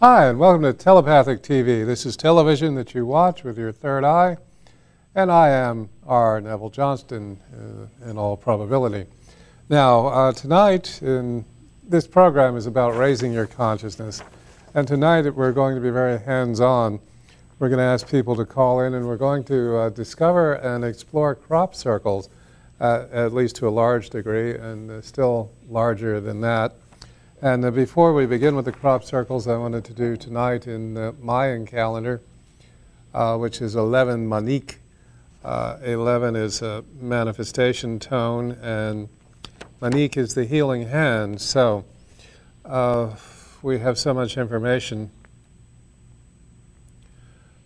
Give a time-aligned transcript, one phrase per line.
[0.00, 1.84] Hi, and welcome to Telepathic TV.
[1.84, 4.36] This is television that you watch with your third eye,
[5.16, 6.40] and I am R.
[6.40, 9.06] Neville Johnston uh, in all probability.
[9.68, 11.44] Now, uh, tonight, in,
[11.82, 14.22] this program is about raising your consciousness,
[14.72, 17.00] and tonight we're going to be very hands on.
[17.58, 20.84] We're going to ask people to call in, and we're going to uh, discover and
[20.84, 22.28] explore crop circles,
[22.80, 26.76] uh, at least to a large degree, and uh, still larger than that.
[27.40, 30.94] And uh, before we begin with the crop circles, I wanted to do tonight in
[30.94, 32.20] the Mayan calendar,
[33.14, 34.80] uh, which is 11 Manik.
[35.44, 39.08] Uh, 11 is a manifestation tone, and
[39.80, 41.40] Manik is the healing hand.
[41.40, 41.84] So
[42.64, 43.14] uh,
[43.62, 45.12] we have so much information.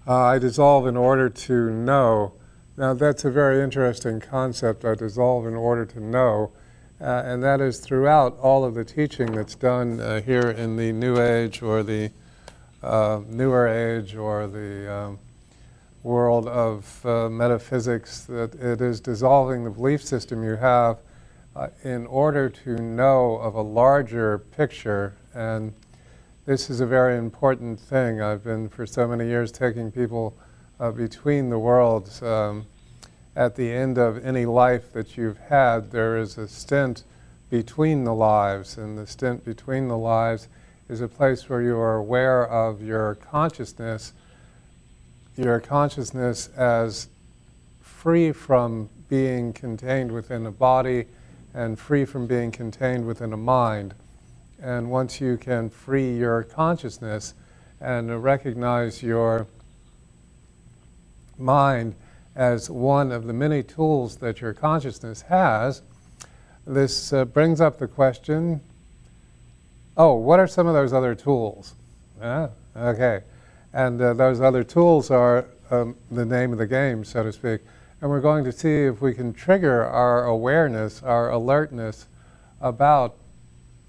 [0.07, 2.35] Uh, I dissolve in order to know.
[2.77, 4.85] Now, that's a very interesting concept.
[4.85, 6.53] I dissolve in order to know
[7.03, 10.93] uh, and that is throughout all of the teaching that's done uh, here in the
[10.93, 12.11] New Age or the
[12.83, 15.19] uh, Newer Age or the um,
[16.05, 20.99] world of uh, metaphysics, that it is dissolving the belief system you have
[21.57, 25.15] uh, in order to know of a larger picture.
[25.35, 25.75] And
[26.47, 28.21] this is a very important thing.
[28.21, 30.37] I've been for so many years taking people
[30.79, 32.23] uh, between the worlds.
[32.23, 32.67] Um,
[33.35, 37.05] at the end of any life that you've had, there is a stint
[37.51, 40.49] between the lives, and the stint between the lives
[40.89, 44.13] is a place where you are aware of your consciousness,
[45.37, 47.09] your consciousness as
[47.81, 51.07] free from being contained within a body
[51.55, 53.95] and free from being contained within a mind.
[54.61, 57.35] And once you can free your consciousness
[57.81, 59.47] and recognize your
[61.39, 61.95] mind
[62.35, 65.83] as one of the many tools that your consciousness has,
[66.67, 68.61] this uh, brings up the question
[69.97, 71.75] oh, what are some of those other tools?
[72.19, 73.21] Yeah, okay.
[73.75, 77.61] And uh, those other tools are um, the name of the game, so to speak.
[78.01, 82.07] And we're going to see if we can trigger our awareness, our alertness
[82.61, 83.17] about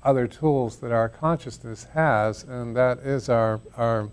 [0.04, 4.10] other tools that our consciousness has, and that is our, our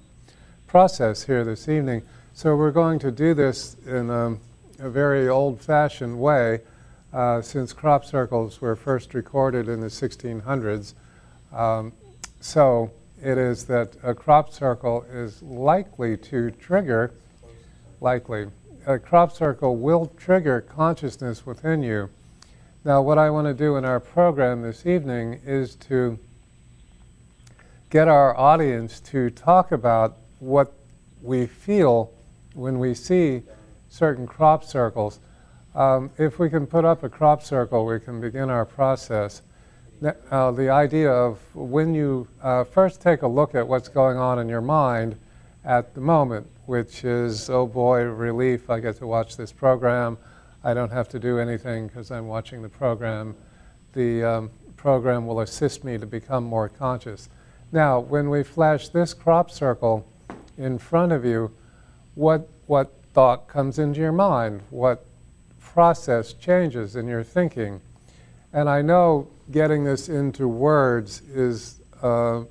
[0.67, 2.03] process here this evening.
[2.41, 4.35] So we're going to do this in a,
[4.79, 6.61] a very old-fashioned way,
[7.13, 10.95] uh, since crop circles were first recorded in the 1600s.
[11.53, 11.93] Um,
[12.41, 12.93] so
[13.23, 17.13] it is that a crop circle is likely to trigger,
[18.01, 18.47] likely,
[18.87, 22.09] a crop circle will trigger consciousness within you.
[22.87, 26.19] Now, what I want to do in our program this evening is to
[27.91, 30.73] get our audience to talk about what
[31.21, 32.15] we feel
[32.55, 33.43] when we see
[33.89, 35.21] certain crop circles,
[35.75, 39.43] um, if we can put up a crop circle, we can begin our process.
[40.31, 44.39] Uh, the idea of when you uh, first take a look at what's going on
[44.39, 45.17] in your mind
[45.65, 50.17] at the moment, which is, oh boy, relief, I get to watch this program.
[50.65, 53.37] I don't have to do anything because I'm watching the program.
[53.93, 57.29] The um, program will assist me to become more conscious.
[57.73, 60.07] Now, when we flash this crop circle
[60.57, 61.53] in front of you,
[62.15, 65.05] what, what thought comes into your mind, what
[65.59, 67.81] process changes in your thinking.
[68.53, 72.47] And I know getting this into words is an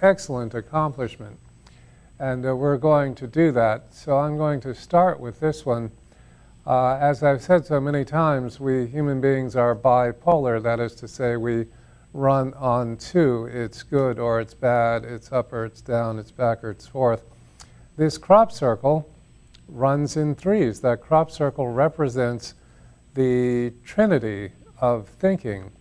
[0.00, 1.38] excellent accomplishment.
[2.18, 3.94] And uh, we're going to do that.
[3.94, 5.90] So I'm going to start with this one.
[6.66, 10.62] Uh, as I've said so many times, we human beings are bipolar.
[10.62, 11.66] That is to say, we
[12.12, 16.64] run on two it's good or it's bad, it's up or it's down, it's back
[16.64, 17.22] or it's forth.
[17.96, 19.08] This crop circle
[19.68, 20.82] runs in threes.
[20.82, 22.52] That crop circle represents
[23.14, 25.72] the trinity of thinking,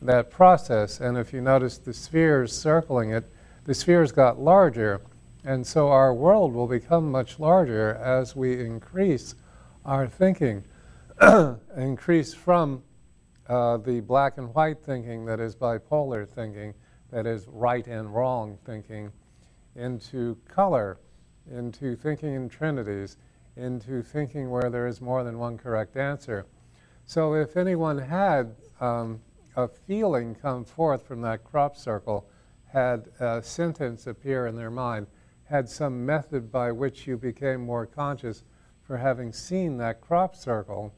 [0.00, 1.00] that process.
[1.00, 3.28] And if you notice the spheres circling it,
[3.64, 5.00] the spheres got larger.
[5.42, 9.34] And so our world will become much larger as we increase
[9.84, 10.62] our thinking,
[11.76, 12.84] increase from
[13.48, 16.72] uh, the black and white thinking that is bipolar thinking,
[17.10, 19.10] that is right and wrong thinking,
[19.74, 20.98] into color
[21.50, 23.16] into thinking in trinities,
[23.56, 26.46] into thinking where there is more than one correct answer.
[27.06, 29.20] So if anyone had um,
[29.56, 32.26] a feeling come forth from that crop circle,
[32.66, 35.06] had a sentence appear in their mind,
[35.44, 38.42] had some method by which you became more conscious
[38.82, 40.92] for having seen that crop circle,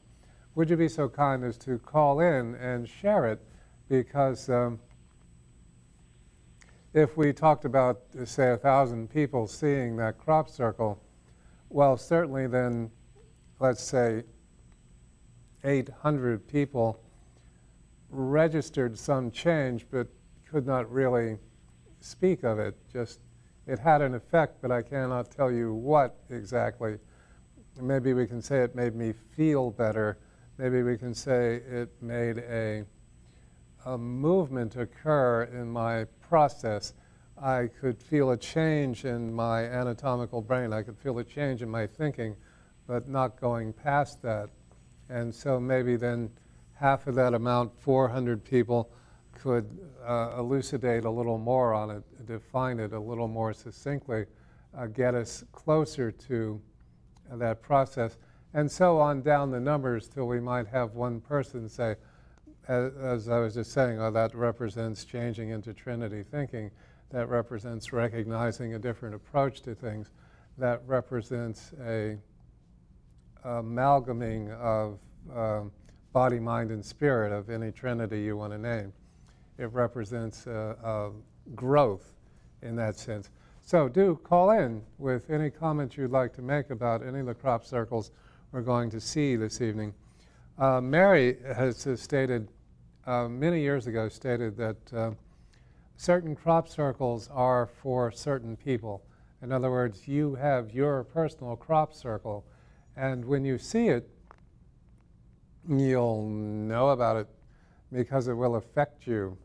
[0.55, 3.39] would you be so kind as to call in and share it?
[3.87, 4.79] Because um,
[6.97, 10.99] if we talked about, say, a thousand people seeing that crop circle,
[11.69, 12.89] well, certainly then,
[13.59, 14.23] let's say,
[15.63, 16.99] 800 people
[18.09, 20.07] registered some change but
[20.49, 21.37] could not really
[21.99, 23.19] speak of it, just
[23.67, 26.97] it had an effect, but I cannot tell you what exactly.
[27.79, 30.17] Maybe we can say it made me feel better.
[30.57, 32.85] Maybe we can say it made a,
[33.87, 36.93] a movement occur in my process.
[37.41, 40.73] I could feel a change in my anatomical brain.
[40.73, 42.35] I could feel a change in my thinking,
[42.85, 44.49] but not going past that.
[45.07, 46.29] And so maybe then
[46.73, 48.91] half of that amount, 400 people,
[49.33, 49.65] could
[50.05, 54.25] uh, elucidate a little more on it, define it a little more succinctly,
[54.77, 56.59] uh, get us closer to
[57.31, 58.17] that process,
[58.53, 61.95] and so on down the numbers till we might have one person say,
[62.67, 66.71] as, as I was just saying, oh, that represents changing into Trinity thinking,
[67.11, 70.11] that represents recognizing a different approach to things,
[70.57, 72.17] that represents a
[73.43, 74.99] amalgaming of
[75.33, 75.71] um,
[76.11, 78.91] body, mind, and spirit of any Trinity you want to name.
[79.57, 80.47] It represents
[81.55, 82.13] growth
[82.61, 83.29] in that sense.
[83.61, 87.33] So do call in with any comments you'd like to make about any of the
[87.33, 88.11] crop circles
[88.51, 89.93] we're going to see this evening.
[90.57, 92.47] Uh, Mary has stated,
[93.07, 95.11] uh, many years ago, stated that uh,
[95.95, 99.01] certain crop circles are for certain people.
[99.41, 102.45] In other words, you have your personal crop circle,
[102.97, 104.09] and when you see it,
[105.67, 107.27] you'll know about it
[107.93, 109.37] because it will affect you.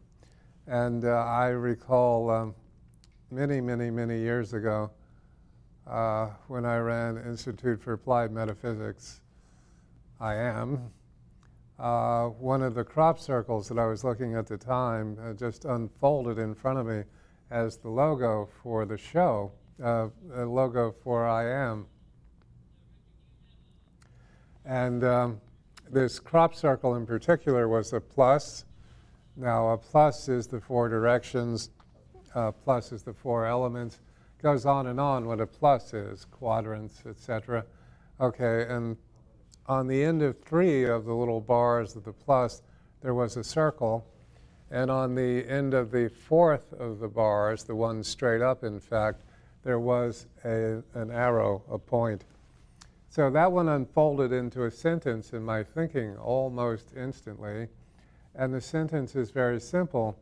[0.67, 2.55] And uh, I recall um,
[3.31, 4.91] many, many, many years ago
[5.87, 9.21] uh, when I ran Institute for Applied Metaphysics.
[10.21, 10.91] I am.
[11.83, 15.65] Uh, one of the crop circles that I was looking at the time uh, just
[15.65, 17.03] unfolded in front of me
[17.51, 19.51] as the logo for the show,
[19.83, 21.87] uh, a logo for I am.
[24.65, 25.41] And um,
[25.91, 28.65] this crop circle in particular was a plus.
[29.37, 31.71] Now, a plus is the four directions
[32.37, 33.99] uh, plus is the four elements.
[34.41, 37.65] Goes on and on what a plus is, quadrants, etc.
[38.21, 38.97] Okay, and
[39.67, 42.63] on the end of three of the little bars of the plus,
[43.01, 44.07] there was a circle.
[44.71, 48.81] And on the end of the fourth of the bars, the one straight up, in
[48.81, 49.23] fact,
[49.63, 52.25] there was a, an arrow, a point.
[53.11, 57.69] So that one unfolded into a sentence in my thinking almost instantly.
[58.35, 60.19] And the sentence is very simple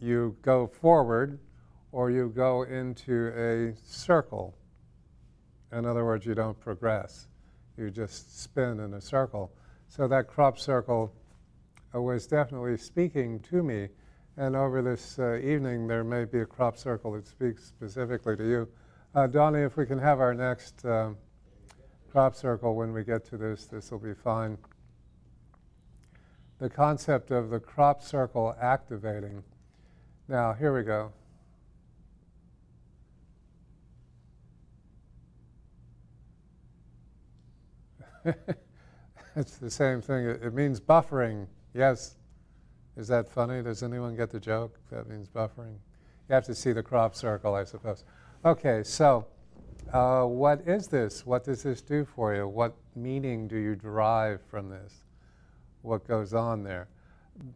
[0.00, 1.38] you go forward
[1.92, 4.54] or you go into a circle.
[5.72, 7.26] In other words, you don't progress,
[7.76, 9.52] you just spin in a circle.
[9.88, 11.14] So that crop circle
[11.94, 13.88] uh, was definitely speaking to me.
[14.36, 18.48] And over this uh, evening, there may be a crop circle that speaks specifically to
[18.48, 18.68] you.
[19.14, 21.18] Uh, Donnie, if we can have our next um,
[22.10, 24.56] crop circle when we get to this, this will be fine.
[26.58, 29.42] The concept of the crop circle activating.
[30.28, 31.12] Now, here we go.
[39.36, 40.26] it's the same thing.
[40.26, 41.46] It, means buffering.
[41.74, 42.16] Yes.
[42.96, 43.62] Is that funny?
[43.62, 44.78] Does anyone get the joke?
[44.90, 45.76] That means buffering.
[46.28, 48.04] You have to see the crop circle, I suppose.
[48.44, 49.26] Okay, so
[49.92, 51.24] uh, what is this?
[51.24, 52.46] What does this do for you?
[52.46, 55.04] What meaning do you derive from this?
[55.80, 56.88] What goes on there?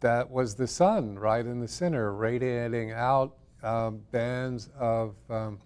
[0.01, 5.59] that was the sun right in the center, radiating out um, bands of um,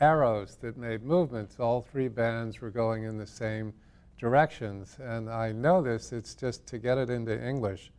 [0.00, 1.56] arrows that made movements.
[1.58, 3.72] All three bands were going in the same
[4.18, 4.96] directions.
[5.00, 7.92] And I know this, it's just to get it into English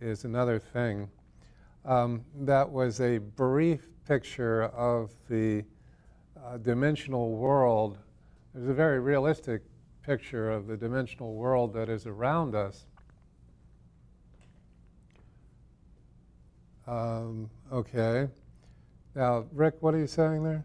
[0.00, 1.08] is another thing.
[1.84, 5.64] Um, that was a brief picture of the
[6.44, 7.98] uh, dimensional world.
[8.54, 9.62] It was a very realistic
[10.02, 12.86] picture of the dimensional world that is around us.
[16.86, 18.28] Um, okay.
[19.14, 20.64] Now, Rick, what are you saying there?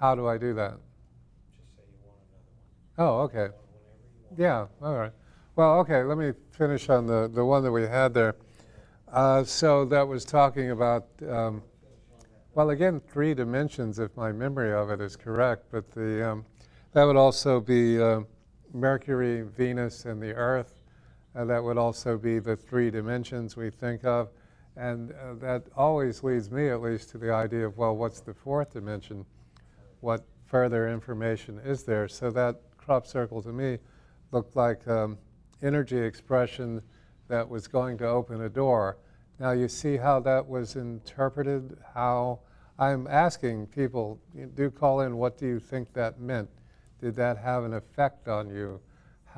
[0.00, 0.78] How do I do that?
[1.56, 2.44] Just say you want another
[2.96, 3.08] one.
[3.08, 3.54] Oh, okay.
[4.36, 5.12] Yeah, all right.
[5.56, 8.36] Well, okay, let me finish on the, the one that we had there.
[9.12, 11.62] Uh, so that was talking about, um,
[12.54, 16.44] well, again, three dimensions if my memory of it is correct, but the, um,
[16.92, 18.20] that would also be uh,
[18.72, 20.74] Mercury, Venus, and the Earth.
[21.34, 24.28] Uh, that would also be the three dimensions we think of.
[24.76, 28.34] And uh, that always leads me, at least, to the idea of, well, what's the
[28.34, 29.24] fourth dimension?
[30.00, 32.08] What further information is there?
[32.08, 33.78] So that crop circle to me
[34.32, 35.18] looked like um,
[35.62, 36.82] energy expression
[37.28, 38.98] that was going to open a door.
[39.38, 41.76] Now, you see how that was interpreted?
[41.94, 42.40] How
[42.78, 44.20] I'm asking people,
[44.54, 46.50] do call in, what do you think that meant?
[47.00, 48.80] Did that have an effect on you?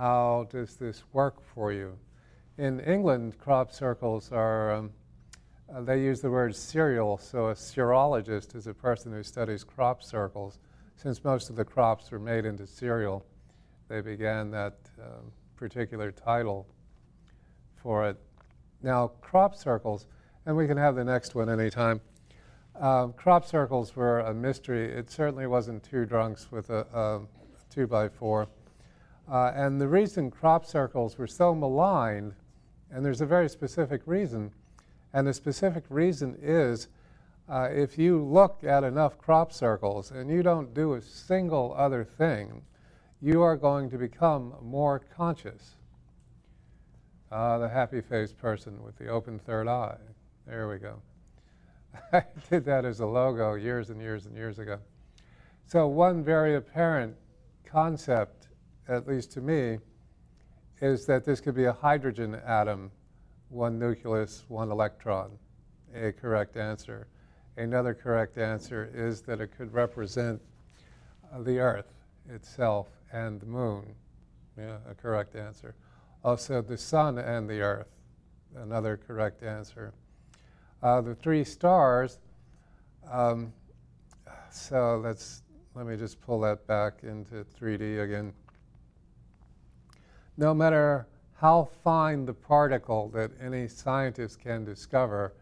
[0.01, 1.99] how does this work for you?
[2.57, 4.93] In England, crop circles are um,
[5.75, 7.19] uh, they use the word cereal.
[7.19, 10.59] So a cerealogist is a person who studies crop circles.
[10.97, 13.25] Since most of the crops were made into cereal,
[13.89, 16.67] they began that um, particular title
[17.77, 18.17] for it.
[18.83, 20.07] Now, crop circles,
[20.47, 22.01] and we can have the next one anytime.
[22.79, 24.91] Um, crop circles were a mystery.
[24.91, 27.21] It certainly wasn't two drunks with a, a
[27.69, 28.49] two by four.
[29.31, 32.35] Uh, and the reason crop circles were so maligned,
[32.91, 34.51] and there's a very specific reason,
[35.13, 36.89] and the specific reason is
[37.49, 42.05] uh, if you look at enough crop circles and you don't do a single other
[42.05, 42.63] thing,
[43.21, 45.77] you are going to become more conscious.
[47.31, 49.97] Uh, the happy faced person with the open third eye.
[50.47, 51.01] There we go.
[52.13, 54.79] I did that as a logo years and years and years ago.
[55.67, 57.15] So, one very apparent
[57.65, 58.49] concept,
[58.89, 59.79] at least to me,
[60.81, 62.91] is that this could be a hydrogen atom,
[63.51, 65.39] one nucleus, one electron.
[65.95, 67.09] A correct answer.
[67.57, 70.41] Another correct answer is that it could represent
[71.33, 71.93] uh, the Earth
[72.29, 73.95] itself and the moon.
[74.57, 75.75] Yeah, a correct answer.
[76.25, 77.89] Also, the sun and the Earth.
[78.55, 79.93] Another correct answer.
[80.83, 82.19] Uh, the three stars.
[83.11, 83.53] Um,
[84.51, 85.43] so let's
[85.75, 88.33] let me just pull that back into 3D again.
[90.37, 91.07] No matter
[91.41, 95.33] how fine the particle that any scientist can discover,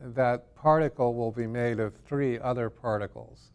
[0.00, 3.50] that particle will be made of three other particles.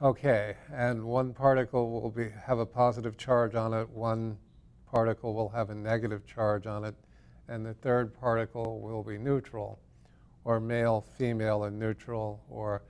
[0.00, 4.38] Okay, and one particle will be, have a positive charge on it, one
[4.88, 6.94] particle will have a negative charge on it,
[7.48, 9.80] and the third particle will be neutral,
[10.44, 12.80] or male, female, and neutral, or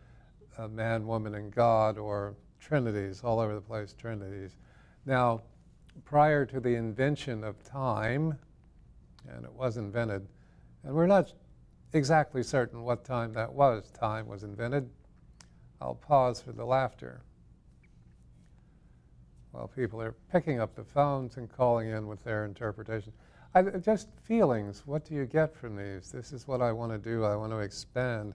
[0.68, 4.58] man, woman, and God, or trinities, all over the place, trinities.
[5.06, 5.40] Now,
[6.04, 8.38] prior to the invention of time,
[9.28, 10.26] and it was invented,
[10.84, 11.32] and we're not
[11.92, 14.88] exactly certain what time that was, time was invented.
[15.80, 17.22] I'll pause for the laughter.
[19.50, 23.12] While people are picking up the phones and calling in with their interpretation.
[23.54, 24.82] I, just feelings.
[24.84, 26.12] What do you get from these?
[26.12, 27.24] This is what I want to do.
[27.24, 28.34] I want to expand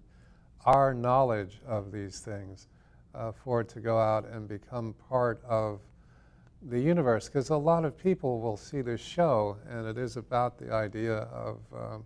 [0.65, 2.68] our knowledge of these things
[3.13, 5.82] uh, for it to go out and become part of
[6.70, 7.27] the universe.
[7.27, 11.18] Because a lot of people will see this show, and it is about the idea
[11.18, 12.06] of um,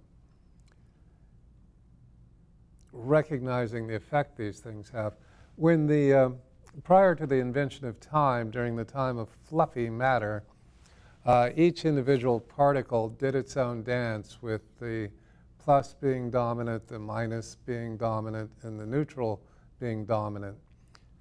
[2.91, 5.13] recognizing the effect these things have.
[5.55, 6.29] When the uh,
[6.83, 10.43] prior to the invention of time, during the time of fluffy matter,
[11.25, 15.09] uh, each individual particle did its own dance with the
[15.57, 19.41] plus being dominant, the minus being dominant, and the neutral
[19.79, 20.55] being dominant.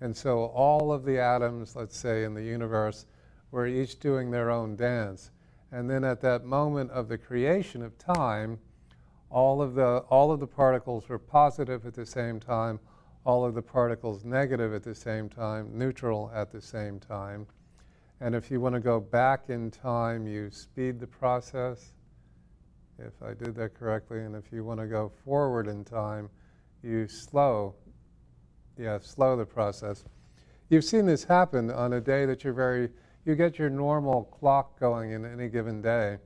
[0.00, 3.06] And so all of the atoms, let's say, in the universe
[3.54, 5.30] were each doing their own dance.
[5.70, 8.58] And then at that moment of the creation of time,
[9.30, 12.80] all of the, all of the particles were positive at the same time,
[13.24, 17.46] all of the particles negative at the same time, neutral at the same time.
[18.20, 21.94] And if you want to go back in time, you speed the process
[22.98, 24.24] if I did that correctly.
[24.24, 26.28] And if you want to go forward in time,
[26.82, 27.76] you slow,
[28.76, 30.04] yeah, slow the process.
[30.70, 32.88] You've seen this happen on a day that you're very,
[33.24, 36.18] you get your normal clock going in any given day,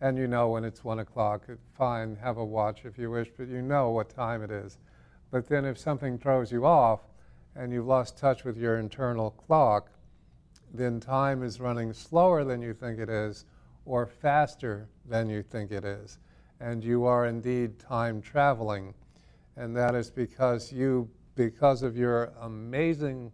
[0.00, 1.44] and you know when it's one o'clock.
[1.76, 4.78] Fine, have a watch if you wish, but you know what time it is.
[5.30, 7.00] But then if something throws you off
[7.54, 9.90] and you've lost touch with your internal clock,
[10.72, 13.44] then time is running slower than you think it is
[13.86, 16.18] or faster than you think it is.
[16.58, 18.94] And you are indeed time traveling.
[19.56, 23.30] And that is because you, because of your amazing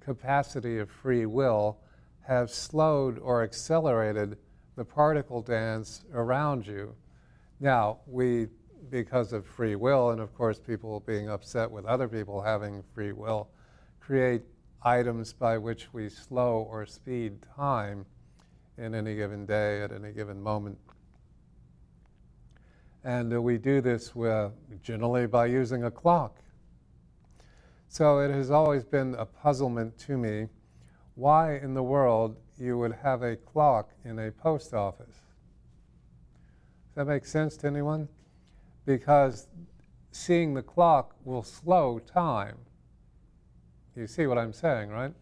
[0.00, 1.78] capacity of free will,
[2.26, 4.36] have slowed or accelerated
[4.76, 6.94] the particle dance around you.
[7.58, 8.48] Now, we,
[8.90, 13.12] because of free will, and of course people being upset with other people having free
[13.12, 13.48] will,
[13.98, 14.42] create
[14.82, 18.06] items by which we slow or speed time
[18.76, 20.78] in any given day, at any given moment.
[23.04, 24.52] And uh, we do this with,
[24.82, 26.38] generally by using a clock.
[27.88, 30.48] So it has always been a puzzlement to me
[31.14, 35.16] why in the world you would have a clock in a post office.
[36.94, 38.08] Does that make sense to anyone?
[38.84, 39.48] Because
[40.12, 42.58] seeing the clock will slow time.
[43.96, 45.12] You see what I'm saying, right?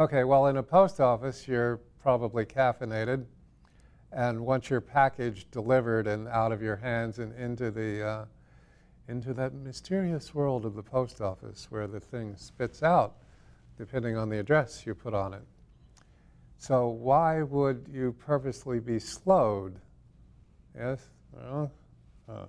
[0.00, 3.26] Okay, well, in a post office, you're probably caffeinated.
[4.12, 8.24] And once your package delivered and out of your hands and into the uh,
[9.12, 13.16] into that mysterious world of the post office where the thing spits out,
[13.76, 15.42] depending on the address you put on it.
[16.56, 19.78] So why would you purposely be slowed?
[20.74, 20.98] Yes,
[21.30, 21.70] well,
[22.26, 22.46] Uh,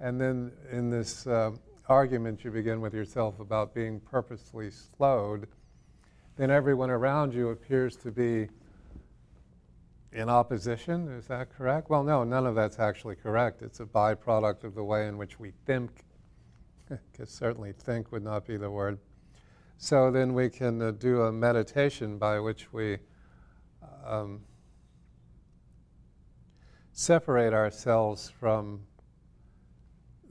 [0.00, 1.50] and then in this uh,
[1.88, 5.46] argument you begin with yourself about being purposely slowed,
[6.36, 8.48] then everyone around you appears to be
[10.14, 11.08] in opposition.
[11.08, 11.90] Is that correct?
[11.90, 13.62] Well, no, none of that's actually correct.
[13.62, 15.90] It's a byproduct of the way in which we think.
[17.12, 18.98] Because certainly think would not be the word.
[19.78, 22.98] So then we can uh, do a meditation by which we
[24.04, 24.42] um,
[26.92, 28.80] separate ourselves from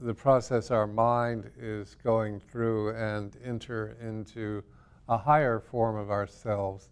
[0.00, 4.62] the process our mind is going through and enter into
[5.08, 6.88] a higher form of ourselves,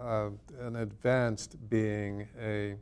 [0.00, 0.30] uh,
[0.60, 2.76] an advanced being, a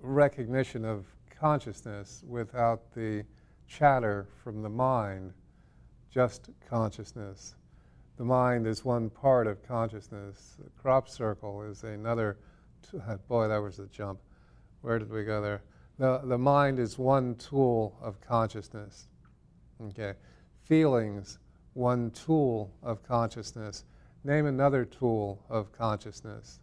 [0.00, 3.24] recognition of consciousness without the
[3.66, 5.32] chatter from the mind,
[6.10, 7.54] just consciousness.
[8.16, 10.56] The mind is one part of consciousness.
[10.62, 12.38] The crop circle is another.
[12.90, 12.98] T-
[13.28, 14.20] boy, that was a jump.
[14.82, 15.62] Where did we go there?
[15.98, 19.08] The, the mind is one tool of consciousness.
[19.88, 20.14] Okay.
[20.64, 21.38] Feelings,
[21.74, 23.84] one tool of consciousness.
[24.24, 26.60] Name another tool of consciousness.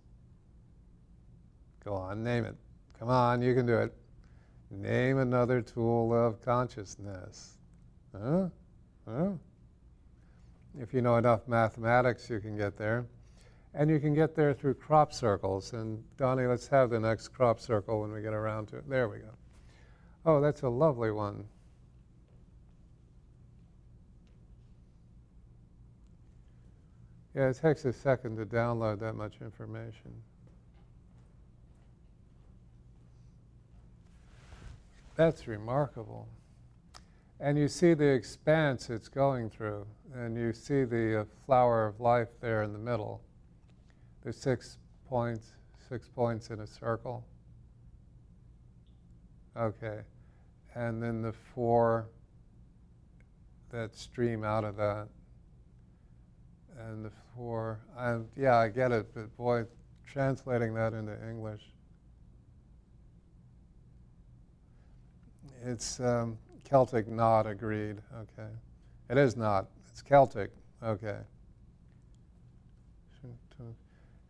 [1.84, 2.56] Go on, name it.
[3.00, 3.94] Come on, you can do it.
[4.70, 7.58] Name another tool of consciousness.
[8.12, 8.50] Huh?
[9.08, 9.30] Huh?
[10.80, 13.06] If you know enough mathematics, you can get there.
[13.74, 15.74] And you can get there through crop circles.
[15.74, 18.90] And Donnie, let's have the next crop circle when we get around to it.
[18.90, 19.32] There we go.
[20.26, 21.46] Oh, that's a lovely one.
[27.38, 30.12] Yeah, it takes a second to download that much information.
[35.16, 36.28] That's remarkable.
[37.40, 42.00] And you see the expanse it's going through, and you see the uh, flower of
[42.00, 43.22] life there in the middle.
[44.24, 45.52] There's six points,
[45.88, 47.24] six points in a circle.
[49.56, 50.00] Okay.
[50.74, 52.08] And then the four
[53.70, 55.08] that stream out of that.
[56.78, 59.66] And the four, I, yeah, I get it, but boy,
[60.06, 61.62] translating that into English
[65.64, 67.98] It's um, Celtic not agreed.
[68.16, 68.50] Okay.
[69.10, 69.68] It is not.
[69.90, 70.52] It's Celtic.
[70.84, 71.18] Okay.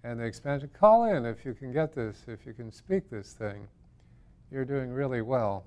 [0.04, 3.34] And the expansion, call in if you can get this, if you can speak this
[3.34, 3.68] thing.
[4.52, 5.66] You're doing really well.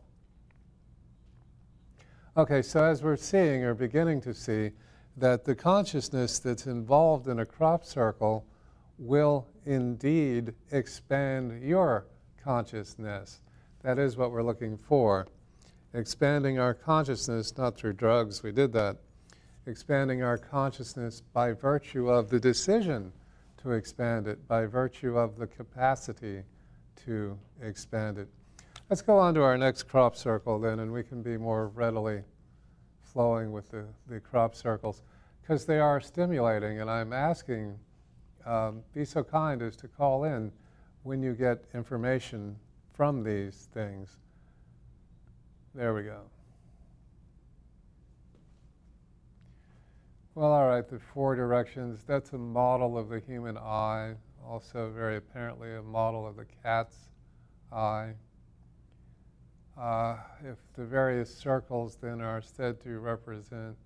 [2.37, 4.71] Okay, so as we're seeing or beginning to see,
[5.17, 8.47] that the consciousness that's involved in a crop circle
[8.99, 12.07] will indeed expand your
[12.43, 13.41] consciousness.
[13.83, 15.27] That is what we're looking for
[15.95, 18.97] expanding our consciousness, not through drugs, we did that,
[19.67, 23.13] expanding our consciousness by virtue of the decision
[23.63, 26.43] to expand it, by virtue of the capacity
[27.05, 28.29] to expand it.
[28.89, 32.23] Let's go on to our next crop circle then, and we can be more readily
[33.13, 35.03] flowing with the, the crop circles
[35.43, 36.81] because they are stimulating.
[36.81, 37.79] And I'm asking,
[38.47, 40.53] um, be so kind as to call in
[41.03, 42.57] when you get information
[42.95, 44.19] from these things.
[45.75, 46.21] There we go.
[50.35, 54.15] Well, all right, the four directions, that's a model of the human eye,
[54.47, 56.97] also very apparently a model of the cat's
[57.73, 58.13] eye.
[59.81, 63.77] Uh, if the various circles then are said to represent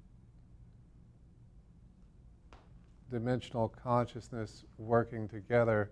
[3.10, 5.90] dimensional consciousness working together,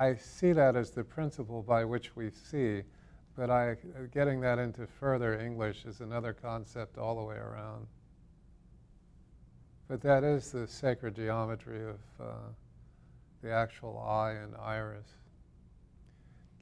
[0.00, 2.82] I see that as the principle by which we see
[3.36, 3.76] but I,
[4.12, 7.86] getting that into further English is another concept all the way around.
[9.88, 12.32] But that is the sacred geometry of uh,
[13.42, 15.06] the actual eye and iris.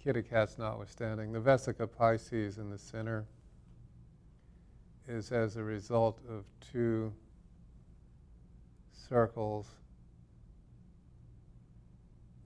[0.03, 1.33] Kitty cats notwithstanding.
[1.33, 3.27] The Vesica Pisces in the center
[5.07, 7.13] is as a result of two
[8.93, 9.67] circles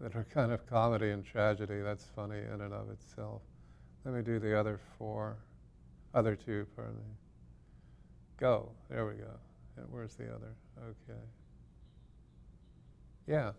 [0.01, 1.81] that are kind of comedy and tragedy.
[1.81, 3.43] That's funny in and of itself.
[4.05, 5.37] Let me do the other four,
[6.13, 7.15] other two, pardon me.
[8.39, 8.71] Go.
[8.91, 9.31] There we go.
[9.77, 10.55] And where's the other?
[10.79, 11.21] Okay.
[13.27, 13.53] Yeah.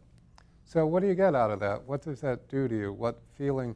[0.65, 1.83] So, what do you get out of that?
[1.83, 2.93] What does that do to you?
[2.93, 3.75] What feeling,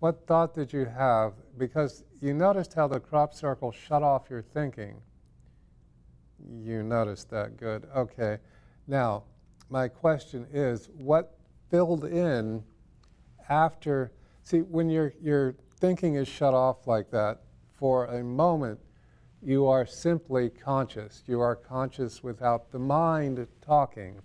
[0.00, 1.32] what thought did you have?
[1.56, 5.00] Because you noticed how the crop circle shut off your thinking.
[6.62, 7.56] You noticed that.
[7.56, 7.88] Good.
[7.96, 8.38] Okay.
[8.86, 9.24] Now,
[9.70, 11.36] my question is what
[11.70, 12.62] filled in
[13.48, 14.12] after?
[14.44, 17.40] See, when you're, you're thinking is shut off like that,
[17.74, 18.78] for a moment,
[19.42, 21.22] you are simply conscious.
[21.26, 24.20] You are conscious without the mind talking.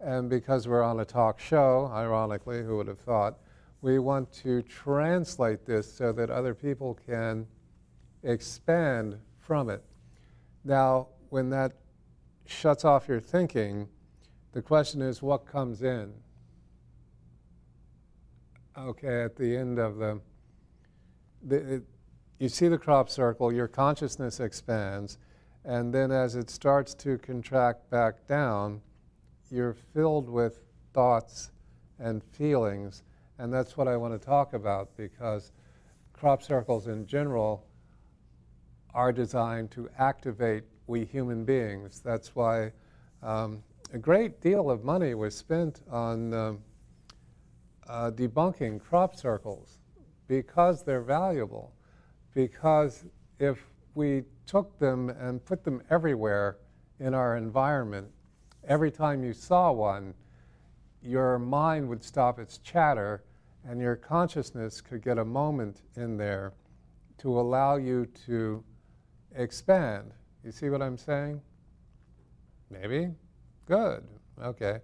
[0.00, 3.38] And because we're on a talk show, ironically, who would have thought,
[3.84, 7.46] we want to translate this so that other people can
[8.22, 9.84] expand from it.
[10.64, 11.72] Now, when that
[12.46, 13.86] shuts off your thinking,
[14.52, 16.14] the question is what comes in?
[18.78, 20.18] Okay, at the end of the,
[21.42, 21.82] the it,
[22.38, 25.18] you see the crop circle, your consciousness expands,
[25.62, 28.80] and then as it starts to contract back down,
[29.50, 30.62] you're filled with
[30.94, 31.50] thoughts
[31.98, 33.02] and feelings
[33.38, 35.52] and that's what I want to talk about because
[36.12, 37.66] crop circles in general
[38.94, 42.00] are designed to activate we human beings.
[42.04, 42.72] That's why
[43.22, 46.58] um, a great deal of money was spent on um,
[47.88, 49.78] uh, debunking crop circles
[50.28, 51.72] because they're valuable.
[52.34, 53.04] Because
[53.38, 53.58] if
[53.94, 56.58] we took them and put them everywhere
[57.00, 58.08] in our environment,
[58.66, 60.14] every time you saw one,
[61.04, 63.22] your mind would stop its chatter
[63.68, 66.52] and your consciousness could get a moment in there
[67.18, 68.64] to allow you to
[69.34, 70.12] expand.
[70.42, 71.40] You see what I'm saying?
[72.70, 73.10] Maybe?
[73.66, 74.04] Good.
[74.42, 74.80] Okay.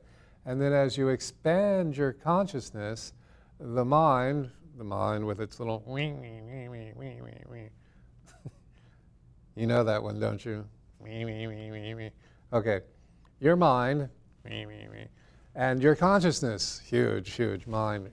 [0.46, 3.12] And then as you expand your consciousness,
[3.58, 7.68] the mind, the mind with its little wee, wee, wee, wee, wee, wee, wee.
[9.54, 10.66] you know that one, don't you?
[10.98, 12.10] Wee, wee, wee, wee, wee.
[12.52, 12.80] Okay.
[13.40, 14.08] Your mind,
[15.54, 18.10] and your consciousness, huge, huge mind.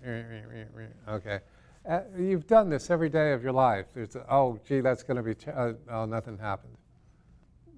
[1.08, 1.40] Okay.
[1.88, 3.86] Uh, you've done this every day of your life.
[3.94, 6.76] There's, a, oh, gee, that's going to be, ch- uh, oh, nothing happened.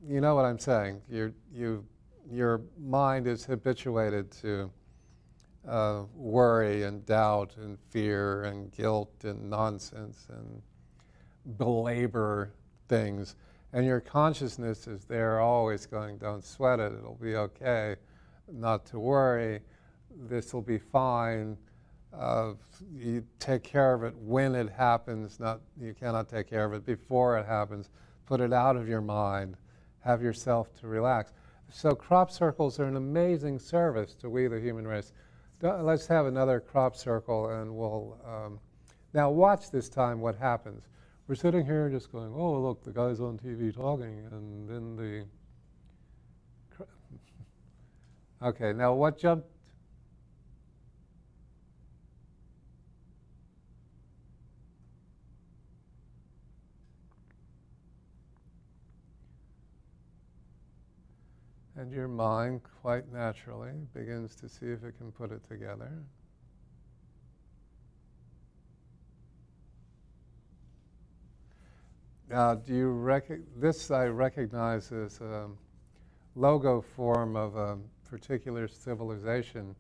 [0.08, 1.02] You know what I'm saying?
[1.10, 1.86] you you,
[2.32, 4.72] your mind is habituated to
[5.68, 10.62] uh, worry and doubt and fear and guilt and nonsense and
[11.58, 12.54] belabor
[12.88, 13.36] things.
[13.74, 17.98] And your consciousness is there always going, don't sweat it, it'll be okay
[18.54, 19.62] not to worry,
[20.28, 21.58] this will be fine.
[22.14, 22.54] Uh,
[22.96, 26.86] you take care of it when it happens, not you cannot take care of it
[26.86, 27.90] before it happens.
[28.26, 29.56] Put it out of your mind.
[30.00, 31.34] Have yourself to relax.
[31.72, 35.14] So crop circles are an amazing service to we the human race.
[35.62, 38.60] Let's have another crop circle, and we'll um,
[39.14, 40.88] now watch this time what happens.
[41.28, 45.26] We're sitting here just going, oh look, the guy's on TV talking, and then the
[48.42, 49.48] Okay, now what jumped?
[61.76, 65.92] And your mind, quite naturally, begins to see if it can put it together.
[72.30, 73.92] Now, do you recognize this?
[73.92, 75.48] I recognize as a
[76.36, 77.78] logo form of a
[78.10, 79.76] particular civilization.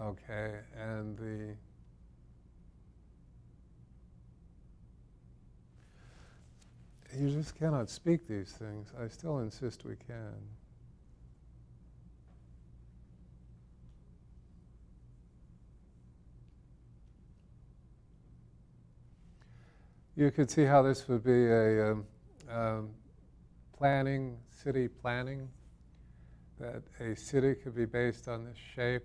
[0.00, 1.54] Okay, and the
[7.16, 8.92] you just cannot speak these things.
[9.00, 10.34] I still insist we can.
[20.16, 22.06] You could see how this would be a um,
[22.48, 22.90] um,
[23.76, 25.48] planning, city planning,
[26.60, 29.02] that a city could be based on this shape.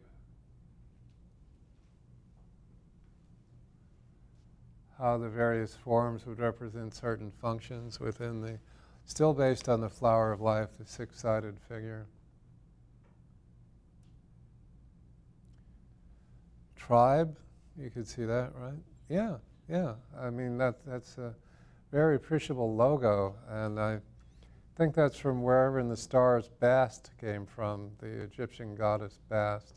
[4.99, 8.59] How the various forms would represent certain functions within the,
[9.05, 12.05] still based on the flower of life, the six sided figure.
[16.75, 17.35] Tribe,
[17.77, 18.79] you could see that, right?
[19.09, 19.37] Yeah.
[19.69, 21.35] Yeah, I mean that that's a
[21.91, 23.99] very appreciable logo, and I
[24.75, 29.75] think that's from wherever in the stars Bast came from, the Egyptian goddess Bast.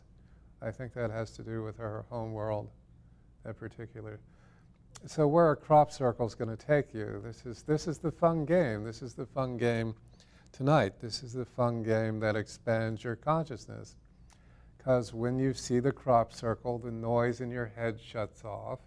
[0.63, 2.71] I think that has to do with her home world,
[3.43, 4.19] that particular.
[5.05, 7.21] So where are crop circles going to take you?
[7.23, 8.83] This is this is the fun game.
[8.83, 9.93] This is the fun game
[10.51, 10.93] tonight.
[11.01, 13.95] This is the fun game that expands your consciousness.
[14.75, 18.79] Because when you see the crop circle, the noise in your head shuts off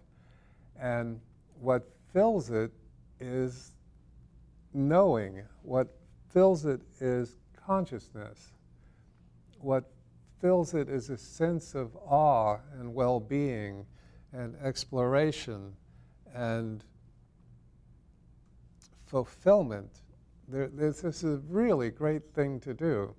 [0.79, 1.19] and
[1.59, 2.71] what fills it
[3.19, 3.71] is
[4.73, 5.43] knowing.
[5.63, 5.87] What
[6.29, 8.51] fills it is consciousness.
[9.59, 9.89] What
[10.39, 13.85] fills it is a sense of awe and well being
[14.33, 15.73] and exploration
[16.33, 16.83] and
[19.07, 20.01] fulfillment.
[20.47, 23.15] There, this, this is a really great thing to do.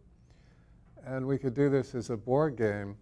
[1.05, 2.97] And we could do this as a board game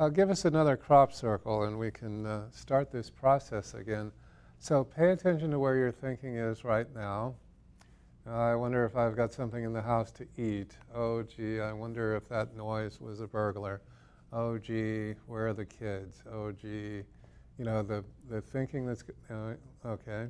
[0.00, 4.10] uh, give us another crop circle and we can uh, start this process again.
[4.58, 7.34] So pay attention to where your thinking is right now.
[8.26, 10.76] I wonder if I've got something in the house to eat.
[10.94, 13.82] Oh, gee, I wonder if that noise was a burglar.
[14.32, 16.22] Oh, gee, where are the kids?
[16.32, 17.02] Oh, gee,
[17.58, 20.28] you know, the, the thinking that's, uh, okay.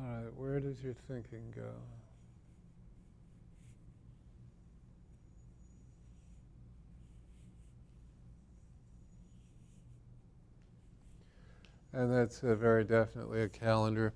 [0.00, 1.62] All right, where does your thinking go?
[11.92, 14.12] And that's uh, very definitely a calendar.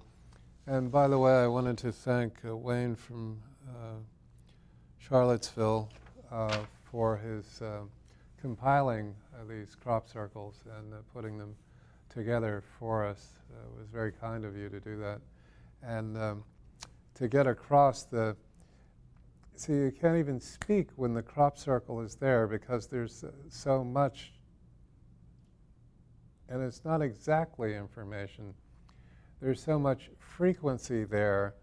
[0.69, 3.99] And by the way, I wanted to thank uh, Wayne from uh,
[5.01, 5.89] Charlottesville
[6.31, 7.81] uh, for his uh,
[8.41, 11.57] compiling uh, these crop circles and putting them
[12.09, 13.31] together for us.
[13.51, 15.21] it was very kind of you to do that
[15.87, 16.45] and um,
[17.15, 18.37] to get across the
[19.57, 23.85] see you can't even speak when the crop circle is there because there's uh, so
[23.85, 24.33] much
[26.49, 28.53] and it's not exactly information.
[29.41, 31.55] There's so much frequency there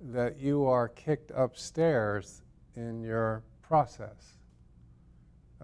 [0.00, 2.42] that you are kicked upstairs
[2.76, 4.38] in your process.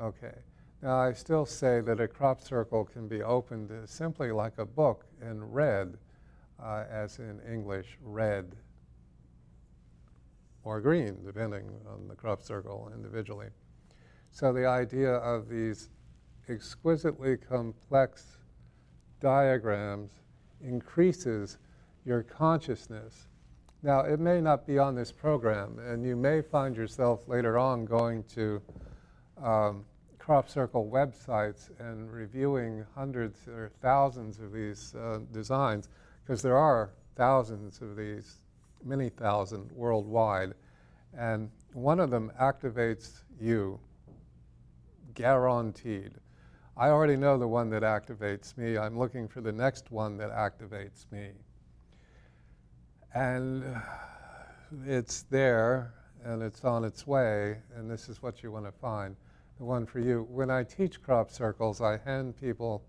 [0.01, 0.35] Okay.
[0.83, 5.05] Now i still say that a crop circle can be opened simply like a book
[5.21, 5.99] and read
[6.63, 8.57] uh, as in English, red
[10.63, 13.49] or green, depending on the crop circle individually.
[14.31, 15.91] So the idea of these
[16.49, 18.27] exquisitely complex
[19.21, 20.13] diagrams
[20.61, 21.59] increases
[22.05, 23.29] your consciousness.
[23.83, 27.87] Now, it may not be on this program, and you may find yourself later on
[27.87, 28.61] going to
[29.43, 29.85] um,
[30.19, 35.89] crop circle websites and reviewing hundreds or thousands of these uh, designs
[36.31, 38.39] because there are thousands of these,
[38.85, 40.55] many thousand worldwide,
[41.19, 43.81] and one of them activates you,
[45.15, 46.13] guaranteed.
[46.77, 48.79] I already know the one that activates me.
[48.79, 51.31] I'm looking for the next one that activates me.
[53.13, 53.65] And
[54.87, 59.17] it's there and it's on its way, and this is what you want to find
[59.59, 60.29] the one for you.
[60.31, 62.85] When I teach crop circles, I hand people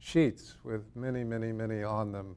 [0.00, 2.36] sheets with many, many, many on them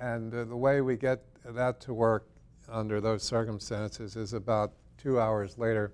[0.00, 2.26] and uh, the way we get that to work
[2.68, 5.92] under those circumstances is about two hours later.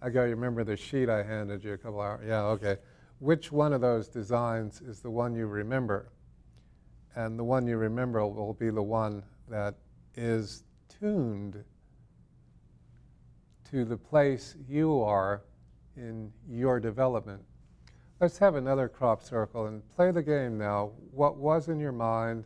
[0.00, 2.24] I go, you remember the sheet I handed you a couple hours?
[2.26, 2.76] Yeah, okay.
[3.18, 6.10] Which one of those designs is the one you remember?
[7.16, 9.74] And the one you remember will be the one that
[10.16, 11.64] is tuned
[13.70, 15.42] to the place you are
[15.96, 17.42] in your development.
[18.20, 20.92] Let's have another crop circle and play the game now.
[21.10, 22.44] What was in your mind?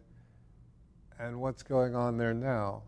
[1.18, 2.82] And what's going on there now.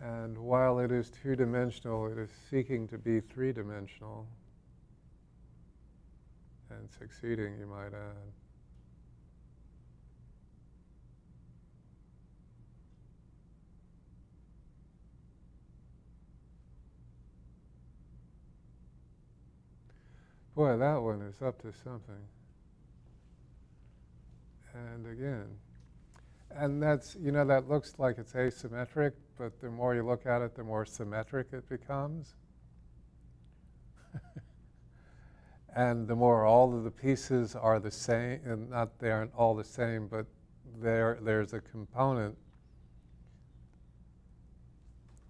[0.00, 4.26] And while it is two dimensional, it is seeking to be three dimensional
[6.70, 8.45] and succeeding, you might add.
[20.56, 22.14] Boy, that one is up to something.
[24.72, 25.48] And again,
[26.50, 30.40] and that's, you know, that looks like it's asymmetric, but the more you look at
[30.40, 32.36] it, the more symmetric it becomes.
[35.76, 39.54] and the more all of the pieces are the same, and not they aren't all
[39.54, 40.24] the same, but
[40.80, 42.34] there, there's a component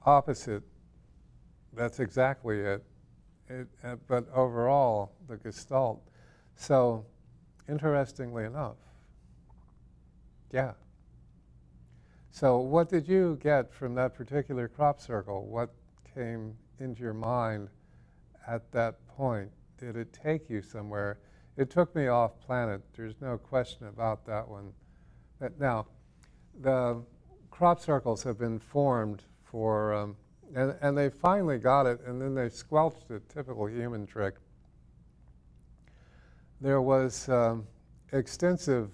[0.05, 0.62] opposite.
[1.73, 2.85] That's exactly it
[3.49, 6.01] it, uh, but overall, the Gestalt.
[6.57, 7.05] So,
[7.69, 8.77] interestingly enough,
[10.53, 10.73] yeah.
[12.31, 15.47] So, what did you get from that particular crop circle?
[15.47, 15.71] What
[16.15, 17.69] came into your mind
[18.47, 19.51] at that point?
[19.79, 21.19] Did it take you somewhere?
[21.57, 22.83] It took me off planet.
[22.95, 24.73] There's no question about that one.
[25.59, 25.87] Now,
[26.61, 27.03] the
[27.51, 30.17] crop circles have been formed for um,
[30.55, 34.35] and, and they finally got it, and then they squelched it, typical human trick.
[36.61, 37.67] There was um,
[38.13, 38.91] extensive,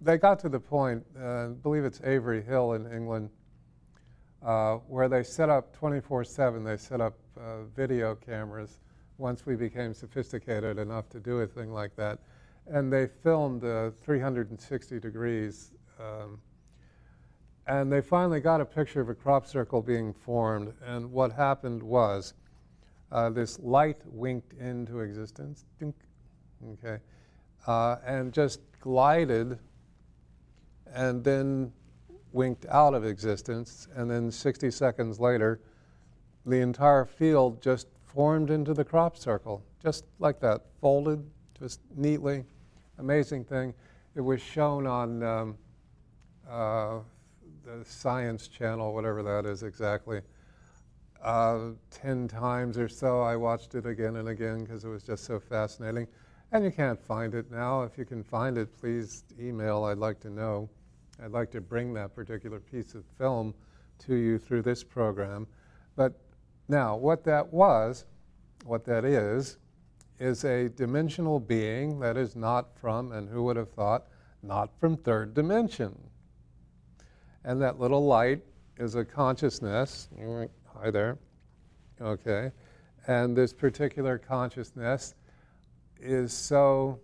[0.00, 3.30] they got to the point, uh, I believe it's Avery Hill in England,
[4.44, 8.80] uh, where they set up 24 7, they set up uh, video cameras
[9.18, 12.18] once we became sophisticated enough to do a thing like that.
[12.66, 15.72] And they filmed uh, 360 degrees.
[16.00, 16.38] Um,
[17.66, 20.72] and they finally got a picture of a crop circle being formed.
[20.84, 22.34] And what happened was
[23.10, 25.64] uh, this light winked into existence,
[26.72, 26.98] okay,
[27.66, 29.58] uh, and just glided
[30.92, 31.72] and then
[32.32, 33.88] winked out of existence.
[33.94, 35.60] And then 60 seconds later,
[36.44, 41.24] the entire field just formed into the crop circle, just like that, folded
[41.58, 42.44] just neatly.
[42.98, 43.74] Amazing thing.
[44.14, 45.58] It was shown on um,
[46.48, 46.98] uh,
[47.66, 50.20] the Science Channel, whatever that is exactly.
[51.22, 53.20] Uh, 10 times or so.
[53.20, 56.06] I watched it again and again because it was just so fascinating.
[56.52, 57.82] And you can't find it now.
[57.82, 59.82] If you can find it, please email.
[59.82, 60.70] I'd like to know.
[61.22, 63.52] I'd like to bring that particular piece of film
[64.06, 65.48] to you through this program.
[65.96, 66.12] But
[66.68, 68.04] now, what that was,
[68.64, 69.58] what that is,
[70.20, 74.06] is a dimensional being that is not from, and who would have thought,
[74.42, 75.98] not from third dimension.
[77.46, 78.42] And that little light
[78.76, 80.08] is a consciousness.
[80.74, 81.16] Hi there.
[82.00, 82.50] Okay.
[83.06, 85.14] And this particular consciousness
[86.00, 86.98] is so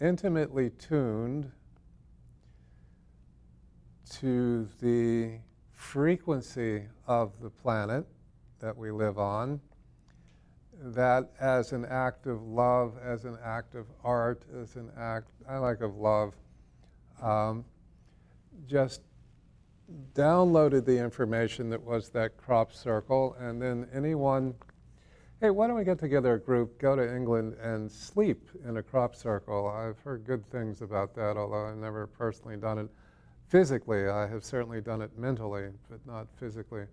[0.00, 1.50] intimately tuned
[4.10, 5.40] to the
[5.72, 8.06] frequency of the planet
[8.60, 9.60] that we live on,
[10.80, 15.58] that as an act of love, as an act of art, as an act, I
[15.58, 16.34] like of love,
[17.20, 17.64] um,
[18.64, 19.02] just
[20.14, 24.54] downloaded the information that was that crop circle, and then anyone,
[25.40, 28.82] hey, why don't we get together a group, go to England, and sleep in a
[28.82, 29.66] crop circle?
[29.66, 32.88] I've heard good things about that, although I've never personally done it
[33.48, 34.08] physically.
[34.08, 36.84] I have certainly done it mentally, but not physically.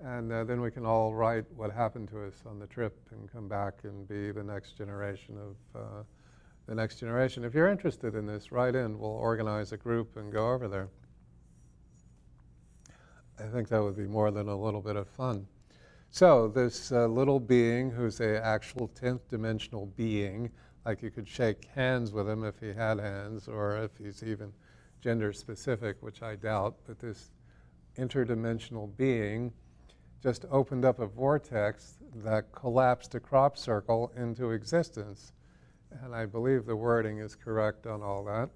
[0.00, 3.30] And uh, then we can all write what happened to us on the trip and
[3.32, 6.02] come back and be the next generation of uh,
[6.66, 7.44] the next generation.
[7.44, 8.98] If you're interested in this, write in.
[8.98, 10.88] We'll organize a group and go over there.
[13.38, 15.46] I think that would be more than a little bit of fun.
[16.10, 20.50] So, this uh, little being who's a actual 10th dimensional being,
[20.84, 24.52] like you could shake hands with him if he had hands, or if he's even
[25.00, 27.32] gender specific, which I doubt, but this
[27.98, 29.52] interdimensional being
[30.22, 35.32] just opened up a vortex that collapsed a crop circle into existence.
[36.02, 38.48] And I believe the wording is correct on all that.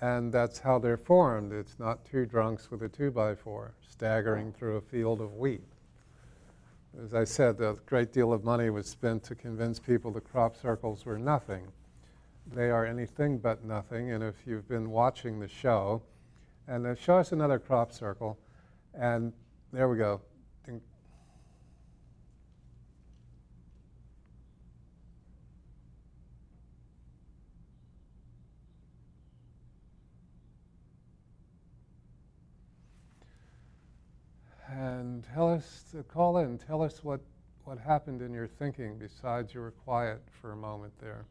[0.00, 1.52] And that's how they're formed.
[1.52, 5.64] It's not two drunks with a two by four staggering through a field of wheat.
[7.02, 10.56] As I said, a great deal of money was spent to convince people the crop
[10.56, 11.66] circles were nothing.
[12.54, 14.12] They are anything but nothing.
[14.12, 16.02] And if you've been watching the show,
[16.68, 18.38] and show us another crop circle,
[18.94, 19.32] and
[19.72, 20.20] there we go.
[34.86, 37.20] And tell us, uh, call in, tell us what,
[37.64, 41.24] what happened in your thinking besides you were quiet for a moment there.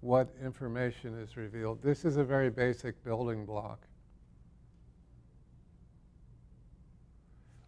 [0.00, 1.82] What information is revealed?
[1.82, 3.80] This is a very basic building block.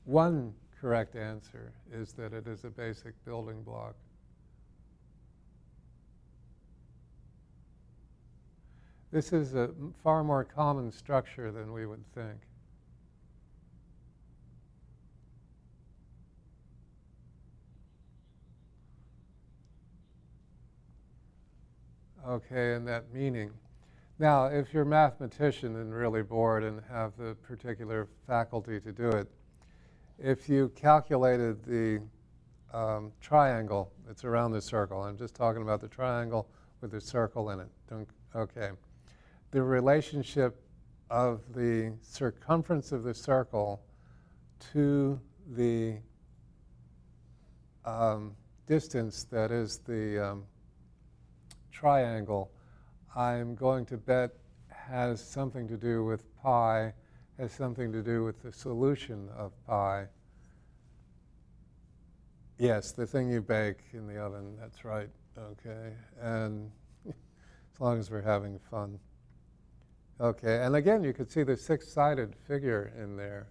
[0.05, 3.95] One correct answer is that it is a basic building block.
[9.13, 9.71] This is a
[10.05, 12.39] far more common structure than we would think.
[22.29, 23.51] Okay, and that meaning.
[24.21, 29.09] Now, if you're a mathematician and really bored and have the particular faculty to do
[29.09, 29.27] it,
[30.21, 32.01] if you calculated the
[32.73, 36.47] um, triangle that's around the circle, I'm just talking about the triangle
[36.81, 37.69] with the circle in it.
[38.37, 38.71] Okay
[39.51, 40.63] the relationship
[41.11, 43.83] of the circumference of the circle
[44.73, 45.21] to
[45.55, 45.97] the
[47.85, 48.37] um,
[48.67, 50.45] distance that is the um,
[51.73, 52.53] triangle,
[53.17, 54.31] I'm going to bet
[54.69, 56.93] has something to do with pi,
[57.39, 60.07] has something to do with the solution of pi.
[62.59, 65.95] Yes, the thing you bake in the oven, that's right, okay.
[66.21, 66.71] And
[67.09, 68.99] as long as we're having fun.
[70.21, 73.49] Okay, and again, you could see the six sided figure in there,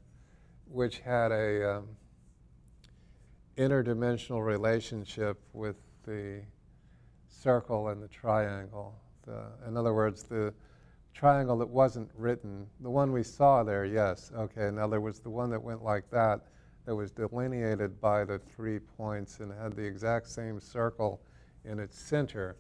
[0.68, 1.88] which had a um,
[3.58, 6.44] interdimensional relationship with the
[7.28, 8.94] circle and the triangle.
[9.26, 10.54] The, in other words, the
[11.16, 15.30] triangle that wasn't written, the one we saw there, yes, okay, in other words, the
[15.32, 16.42] one that went like that,
[16.86, 21.20] that was delineated by the three points and had the exact same circle
[21.66, 22.58] in its center,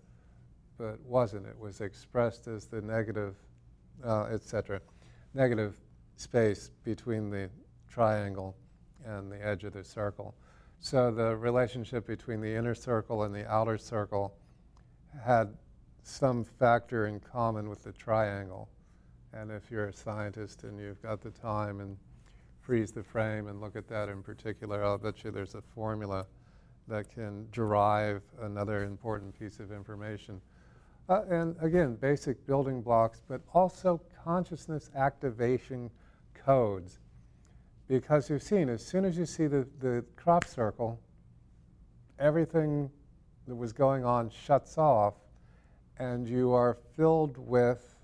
[0.79, 1.45] but wasn't.
[1.45, 3.35] It was expressed as the negative,
[4.05, 4.81] uh, etc.,
[5.33, 5.79] negative
[6.15, 7.49] space between the
[7.87, 8.55] triangle
[9.05, 10.35] and the edge of the circle.
[10.79, 14.35] So the relationship between the inner circle and the outer circle
[15.23, 15.53] had
[16.03, 18.69] some factor in common with the triangle.
[19.33, 21.97] And if you're a scientist and you've got the time and
[22.61, 26.25] freeze the frame and look at that in particular, I'll bet you there's a formula
[26.87, 30.41] that can derive another important piece of information.
[31.09, 35.89] Uh, and again, basic building blocks, but also consciousness activation
[36.35, 36.99] codes.
[37.87, 40.99] Because you've seen, as soon as you see the, the crop circle,
[42.19, 42.91] everything
[43.47, 45.15] that was going on shuts off,
[45.97, 47.95] and you are filled with,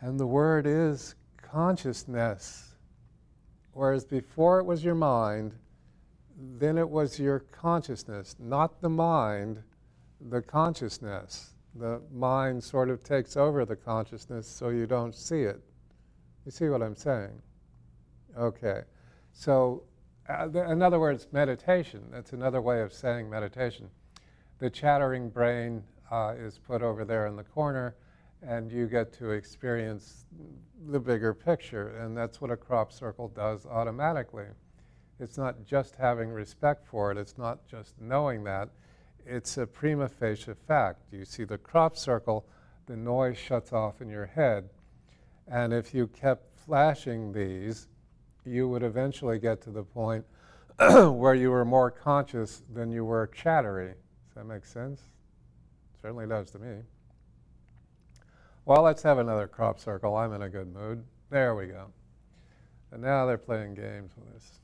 [0.00, 2.76] and the word is consciousness.
[3.72, 5.52] Whereas before it was your mind,
[6.38, 9.64] then it was your consciousness, not the mind,
[10.28, 11.54] the consciousness.
[11.76, 15.60] The mind sort of takes over the consciousness so you don't see it.
[16.44, 17.40] You see what I'm saying?
[18.38, 18.82] Okay.
[19.32, 19.82] So,
[20.28, 22.04] uh, in other words, meditation.
[22.10, 23.88] That's another way of saying meditation.
[24.58, 27.96] The chattering brain uh, is put over there in the corner,
[28.42, 30.26] and you get to experience
[30.88, 31.96] the bigger picture.
[31.98, 34.46] And that's what a crop circle does automatically.
[35.18, 38.68] It's not just having respect for it, it's not just knowing that,
[39.26, 41.02] it's a prima facie fact.
[41.12, 42.46] You see the crop circle,
[42.86, 44.68] the noise shuts off in your head.
[45.48, 47.88] And if you kept flashing these,
[48.44, 50.24] you would eventually get to the point
[50.78, 53.94] where you were more conscious than you were chattery.
[54.28, 55.02] Does that make sense?
[56.00, 56.82] Certainly does to me.
[58.66, 60.16] Well, let's have another crop circle.
[60.16, 61.04] I'm in a good mood.
[61.30, 61.86] There we go.
[62.92, 64.60] And now they're playing games with us.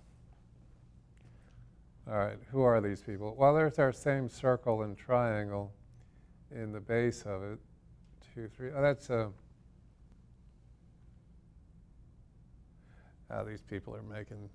[2.11, 3.37] All right, who are these people?
[3.39, 5.73] Well, there's our same circle and triangle
[6.51, 7.61] in the base of it.
[8.35, 8.71] Two, three.
[8.77, 9.31] Oh, that's a.
[13.31, 14.49] How these people are making.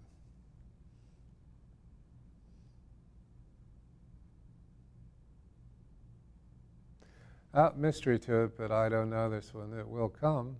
[7.53, 9.71] Oh, mystery to it, but I don't know this one.
[9.79, 10.57] It will come.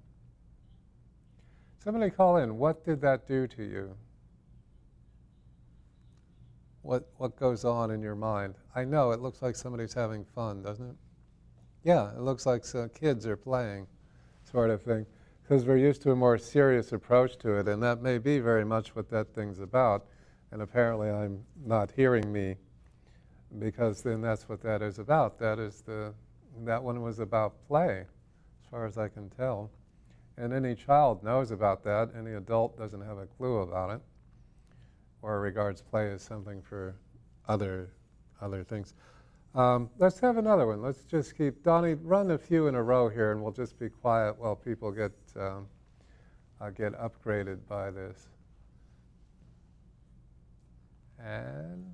[1.83, 2.57] Somebody call in.
[2.57, 3.97] What did that do to you?
[6.85, 8.55] What, what goes on in your mind.
[8.75, 10.95] I know it looks like somebody's having fun, doesn't it?
[11.83, 12.63] Yeah, it looks like
[12.93, 13.87] kids are playing,
[14.49, 15.05] sort of thing,
[15.41, 18.63] because we're used to a more serious approach to it, and that may be very
[18.63, 20.05] much what that thing's about.
[20.51, 22.55] And apparently, I'm not hearing me,
[23.59, 25.39] because then that's what that is about.
[25.39, 26.13] That is the
[26.63, 28.05] that one was about play,
[28.63, 29.71] as far as I can tell.
[30.37, 32.11] And any child knows about that.
[32.17, 34.01] Any adult doesn't have a clue about it
[35.25, 36.95] or regards play as something for
[37.47, 37.89] other
[38.41, 38.93] other things.
[39.55, 40.83] Um, let's have another one.
[40.83, 41.95] Let's just keep Donnie.
[41.95, 45.11] Run a few in a row here, and we'll just be quiet while people get
[45.35, 45.65] um,
[46.61, 48.27] uh, get upgraded by this.
[51.17, 51.91] And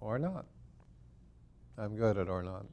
[0.00, 0.44] or not.
[1.78, 2.64] I'm good at or not.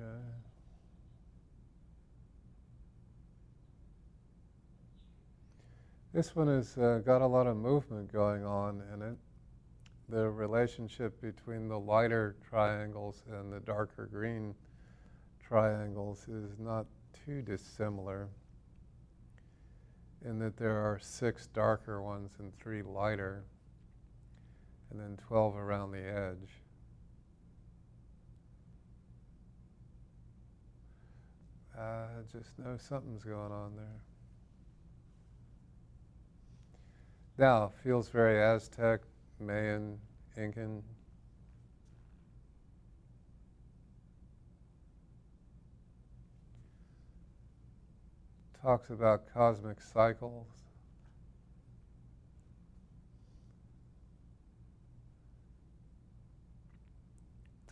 [0.00, 0.20] Okay.
[6.14, 9.16] This one has uh, got a lot of movement going on in it.
[10.08, 14.54] The relationship between the lighter triangles and the darker green
[15.44, 16.86] triangles is not
[17.26, 18.28] too dissimilar
[20.24, 23.42] in that there are six darker ones and three lighter,
[24.92, 26.48] and then 12 around the edge.
[31.76, 34.13] I just know something's going on there.
[37.36, 39.00] Now, feels very Aztec,
[39.40, 39.98] Mayan,
[40.36, 40.84] Incan.
[48.62, 50.46] Talks about cosmic cycles.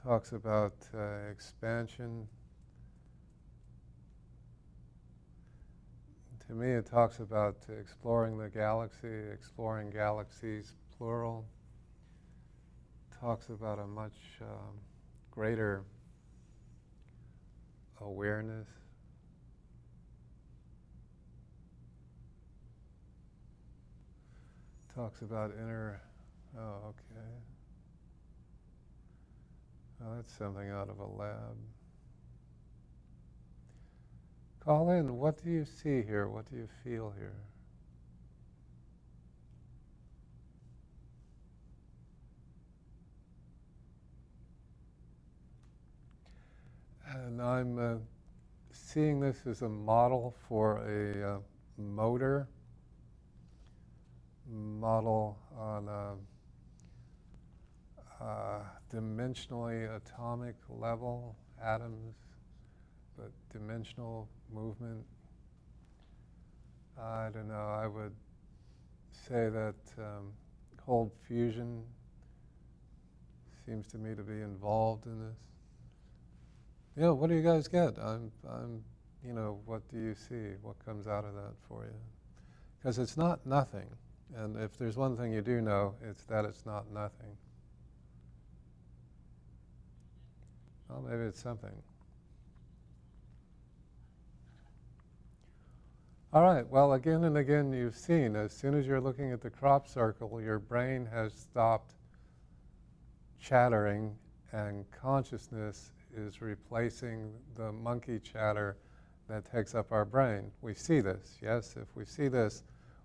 [0.02, 2.26] Talks about uh, expansion.
[6.52, 11.46] To me, it talks about exploring the galaxy, exploring galaxies, plural.
[13.20, 14.76] talks about a much um,
[15.30, 15.82] greater
[18.02, 18.68] awareness.
[24.94, 26.02] Talks about inner,
[26.58, 27.30] oh, okay.
[30.04, 31.56] Oh, that's something out of a lab.
[34.64, 36.28] Call in, what do you see here?
[36.28, 37.34] What do you feel here?
[47.12, 47.98] And I'm uh,
[48.70, 51.38] seeing this as a model for a uh,
[51.76, 52.46] motor,
[54.48, 56.14] model on a,
[58.24, 58.60] a
[58.94, 62.14] dimensionally atomic level, atoms,
[63.16, 65.04] but dimensional movement.
[67.00, 68.14] I don't know, I would
[69.28, 70.32] say that um,
[70.84, 71.82] cold fusion
[73.66, 75.38] seems to me to be involved in this.
[76.96, 77.98] Yeah, what do you guys get?
[77.98, 78.82] I'm, I'm,
[79.24, 80.56] you know, what do you see?
[80.60, 81.94] What comes out of that for you?
[82.78, 83.86] Because it's not nothing.
[84.36, 87.36] And if there's one thing you do know, it's that it's not nothing.
[90.88, 91.70] Well, maybe it's something.
[96.34, 99.50] All right, well, again and again, you've seen as soon as you're looking at the
[99.50, 101.92] crop circle, your brain has stopped
[103.38, 104.16] chattering
[104.52, 108.78] and consciousness is replacing the monkey chatter
[109.28, 110.50] that takes up our brain.
[110.62, 111.76] We see this, yes?
[111.76, 112.62] If we see this,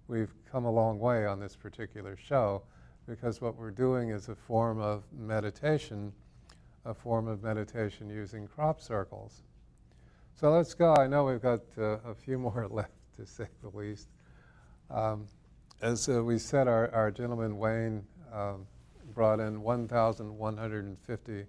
[0.07, 2.63] we've come a long way on this particular show
[3.09, 6.13] because what we're doing is a form of meditation,
[6.85, 9.43] a form of meditation using crop circles.
[10.39, 10.93] So let's go.
[10.93, 14.07] I know we've got uh, a few more left, to say the least.
[14.89, 15.25] Um,
[15.81, 18.03] as uh, we said, our, our gentleman Wayne
[18.33, 18.65] um,
[19.13, 21.45] brought in 1,150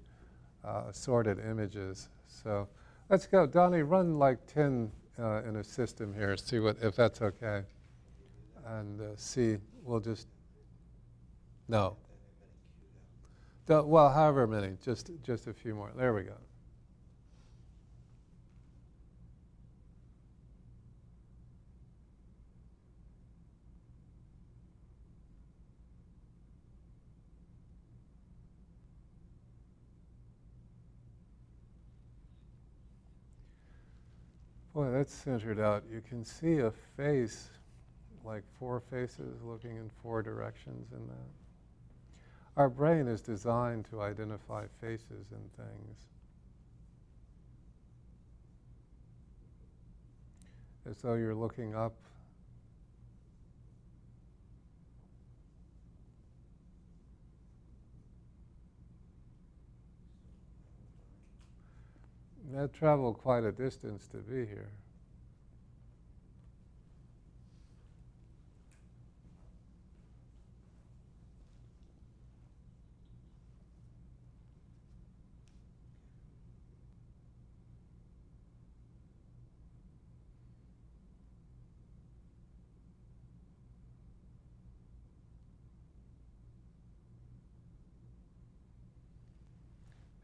[0.64, 2.08] uh, assorted images.
[2.26, 2.68] So
[3.08, 3.46] let's go.
[3.46, 7.62] Donnie, run like 10 uh, in a system here, see what, if that's okay.
[8.66, 10.28] And uh, see, we'll just,
[11.68, 11.96] no.
[13.68, 15.90] well, however many, just, just a few more.
[15.96, 16.34] There we go.
[34.78, 35.82] Boy, that's centered out.
[35.92, 37.50] You can see a face,
[38.24, 41.30] like four faces looking in four directions in that.
[42.56, 45.98] Our brain is designed to identify faces in things.
[50.88, 51.96] As though you're looking up
[62.58, 64.72] That traveled quite a distance to be here.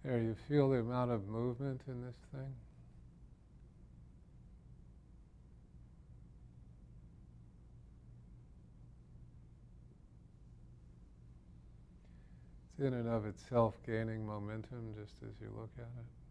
[0.02, 2.54] There, you feel the amount of movement in this thing?
[12.70, 16.23] It's in and of itself gaining momentum just as you look at it.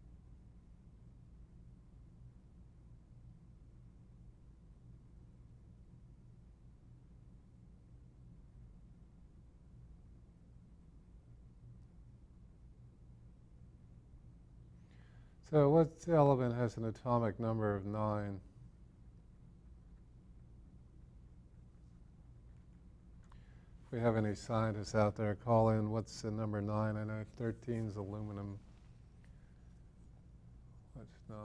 [15.54, 18.40] So what element has an atomic number of nine?
[23.86, 25.92] If we have any scientists out there, call in.
[25.92, 26.96] What's the number nine?
[26.96, 28.58] I know 13 is aluminum.
[30.94, 31.38] What's nine?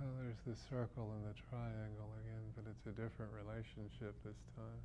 [0.00, 4.80] Oh, there's the circle and the triangle again, but it's a different relationship this time.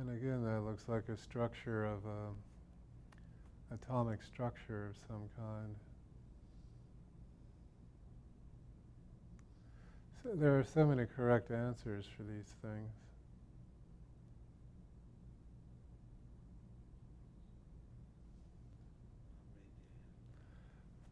[0.00, 5.74] And again, that looks like a structure of a atomic structure of some kind.
[10.22, 12.90] So There are so many correct answers for these things.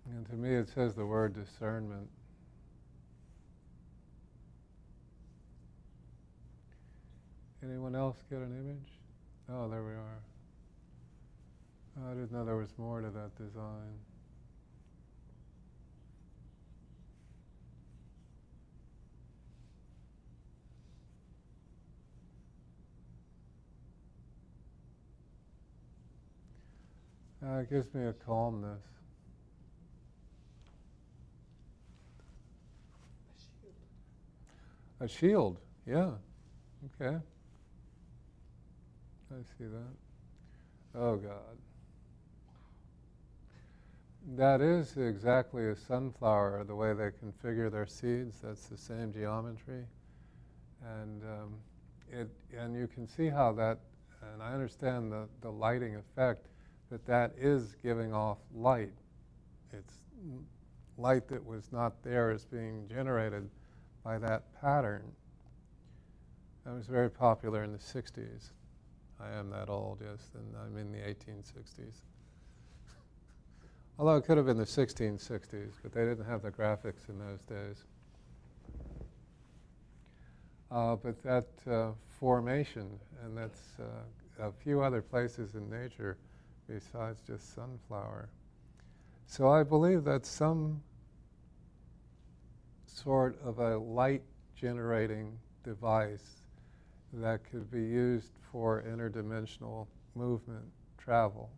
[0.07, 2.09] And to me, it says the word discernment.
[7.65, 8.91] Anyone else get an image?
[9.49, 10.21] Oh, there we are.
[12.11, 13.99] I didn't know there was more to that design.
[27.45, 28.83] Uh, it gives me a calmness.
[35.01, 35.09] A shield.
[35.09, 36.11] A shield, yeah.
[37.01, 37.19] Okay.
[39.33, 41.01] I see that.
[41.01, 41.57] Oh, God.
[44.37, 48.37] That is exactly a sunflower, the way they configure their seeds.
[48.43, 49.85] That's the same geometry.
[51.01, 51.55] And, um,
[52.11, 53.79] it, and you can see how that,
[54.33, 56.47] and I understand the, the lighting effect
[56.91, 58.93] that that is giving off light.
[59.73, 59.95] It's
[60.99, 63.49] light that was not there is being generated
[64.05, 65.11] by that pattern.
[66.65, 68.51] That was very popular in the 60s.
[69.23, 71.95] I am that old, yes, and I'm in the 1860s.
[73.99, 77.43] Although it could have been the 1660s, but they didn't have the graphics in those
[77.43, 77.85] days.
[80.71, 86.17] Uh, but that uh, formation, and that's uh, a few other places in nature
[86.67, 88.29] besides just sunflower.
[89.27, 90.83] So I believe that some
[92.87, 94.23] sort of a light
[94.57, 96.42] generating device
[97.13, 100.65] that could be used for interdimensional movement,
[100.99, 101.51] travel.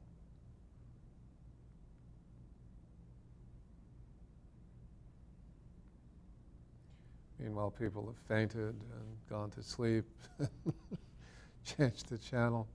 [7.38, 10.04] Meanwhile, people have fainted and gone to sleep,
[11.64, 12.66] changed the channel.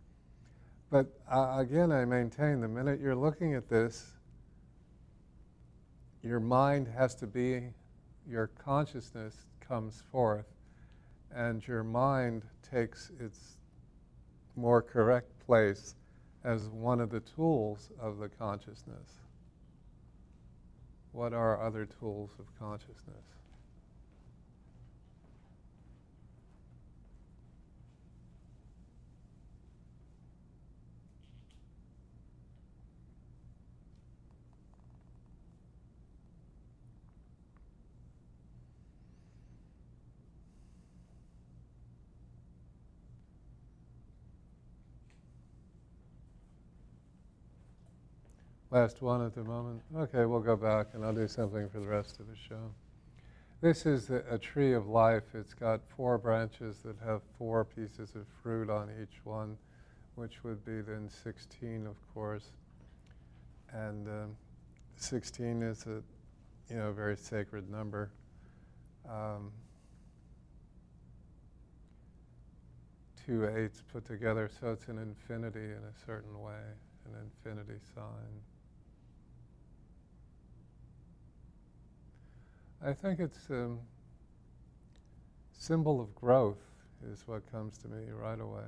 [0.90, 4.14] But uh, again, I maintain the minute you're looking at this,
[6.24, 7.70] your mind has to be,
[8.28, 10.46] your consciousness comes forth,
[11.36, 13.58] and your mind takes its
[14.56, 15.96] more correct place
[16.44, 19.20] as one of the tools of the consciousness.
[21.12, 23.39] What are other tools of consciousness?
[48.72, 49.82] Last one at the moment.
[49.96, 52.72] Okay, we'll go back and I'll do something for the rest of the show.
[53.62, 55.24] This is a, a, tree of life.
[55.34, 59.58] It's got four branches that have four pieces of fruit on each one,
[60.16, 62.52] which would be then 16, of course.
[63.74, 64.36] And um,
[64.98, 66.04] 16 is a
[66.70, 68.12] you know very sacred number.
[69.10, 69.52] Um,
[73.26, 76.62] two eights put together, so it's an infinity in a certain way,
[77.06, 78.44] an infinity sign.
[82.82, 83.80] I think it's a um,
[85.52, 86.64] symbol of growth
[87.12, 88.64] is what comes to me right away.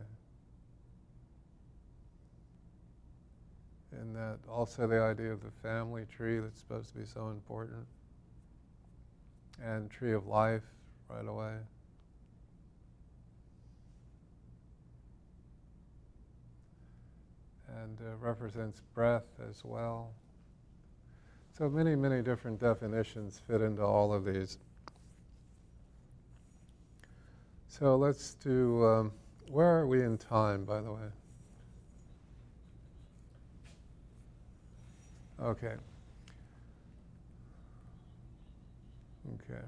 [3.93, 7.85] And that also the idea of the family tree that's supposed to be so important.
[9.63, 10.63] And tree of life
[11.09, 11.55] right away.
[17.81, 20.11] And uh, represents breath as well.
[21.61, 24.57] So many, many different definitions fit into all of these.
[27.67, 29.11] So let's do, um,
[29.47, 31.07] where are we in time, by the way?
[35.39, 35.75] Okay.
[39.35, 39.61] Okay.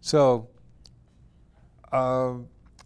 [0.00, 0.48] So,
[1.92, 2.32] uh,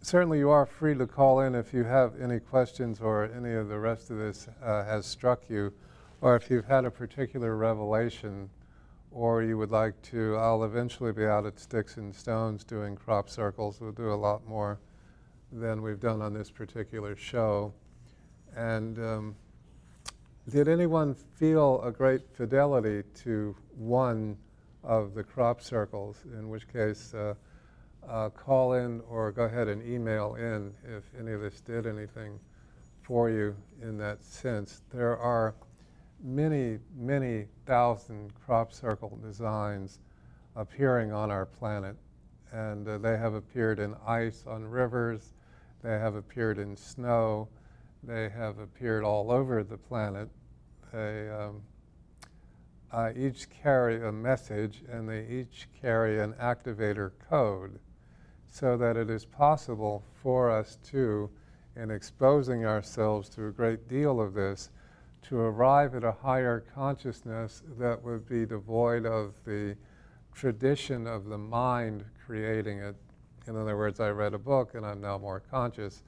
[0.03, 3.67] certainly you are free to call in if you have any questions or any of
[3.67, 5.73] the rest of this uh, has struck you
[6.21, 8.49] or if you've had a particular revelation,
[9.11, 13.29] or you would like to, I'll eventually be out at Sticks and Stones doing crop
[13.29, 13.79] circles.
[13.81, 14.79] We'll do a lot more
[15.51, 17.73] than we've done on this particular show.
[18.55, 19.35] And um,
[20.49, 24.37] did anyone feel a great fidelity to one
[24.83, 26.17] of the crop circles?
[26.37, 27.33] In which case, uh,
[28.07, 32.39] uh, call in or go ahead and email in if any of this did anything
[33.01, 34.81] for you in that sense.
[34.91, 35.55] There are
[36.23, 39.99] many, many thousand crop circle designs
[40.55, 41.95] appearing on our planet.
[42.51, 45.33] And uh, they have appeared in ice on rivers,
[45.83, 47.47] they have appeared in snow,
[48.03, 50.29] they have appeared all over the planet.
[50.91, 51.61] They um,
[52.91, 57.79] uh, each carry a message and they each carry an activator code
[58.47, 61.29] so that it is possible for us to,
[61.75, 64.71] in exposing ourselves to a great deal of this,
[65.23, 69.75] to arrive at a higher consciousness that would be devoid of the
[70.33, 72.95] tradition of the mind creating it.
[73.47, 76.03] In other words, I read a book and I'm now more conscious.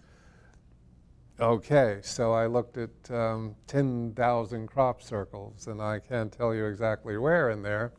[1.39, 7.17] Okay, so I looked at um, 10,000 crop circles, and I can't tell you exactly
[7.17, 7.93] where in there,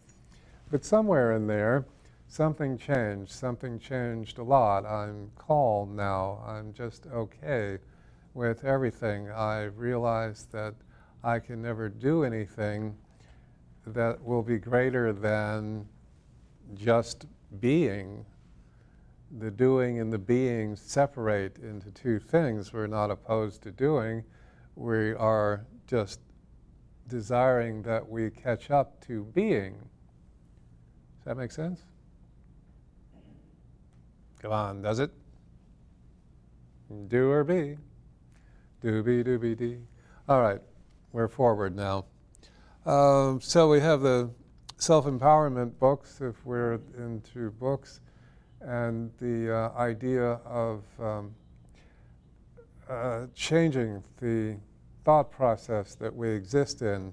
[0.70, 1.84] but somewhere in there,
[2.28, 3.32] something changed.
[3.32, 4.86] Something changed a lot.
[4.86, 6.42] I'm calm now.
[6.46, 7.78] I'm just okay
[8.32, 9.28] with everything.
[9.30, 10.74] I realize that
[11.24, 12.96] I can never do anything
[13.86, 15.86] that will be greater than
[16.74, 17.26] just
[17.60, 18.24] being.
[19.38, 22.72] The doing and the being separate into two things.
[22.72, 24.24] We're not opposed to doing,
[24.76, 26.20] we are just
[27.08, 29.74] desiring that we catch up to being.
[29.74, 31.82] Does that make sense?
[34.40, 35.12] Come on, does it?
[37.08, 37.76] Do or be.
[38.80, 39.78] do be Doobie doobie dee.
[40.28, 40.60] All right,
[41.12, 42.04] we're forward now.
[42.84, 44.30] Um, so we have the
[44.76, 48.00] self empowerment books, if we're into books,
[48.60, 51.34] and the uh, idea of um,
[52.88, 54.56] uh, changing the
[55.04, 57.12] thought process that we exist in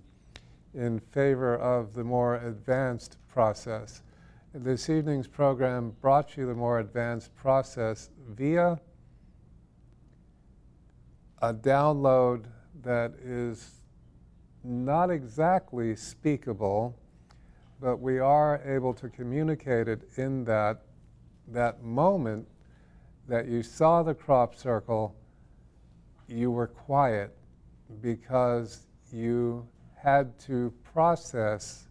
[0.75, 4.03] in favor of the more advanced process.
[4.53, 8.79] This evening's program brought you the more advanced process via
[11.41, 12.45] a download
[12.83, 13.78] that is
[14.69, 16.95] not exactly speakable
[17.79, 20.81] but we are able to communicate it in that,
[21.47, 22.47] that moment
[23.27, 25.15] that you saw the crop circle,
[26.27, 27.35] you were quiet
[28.01, 29.65] because you
[29.95, 31.87] had to process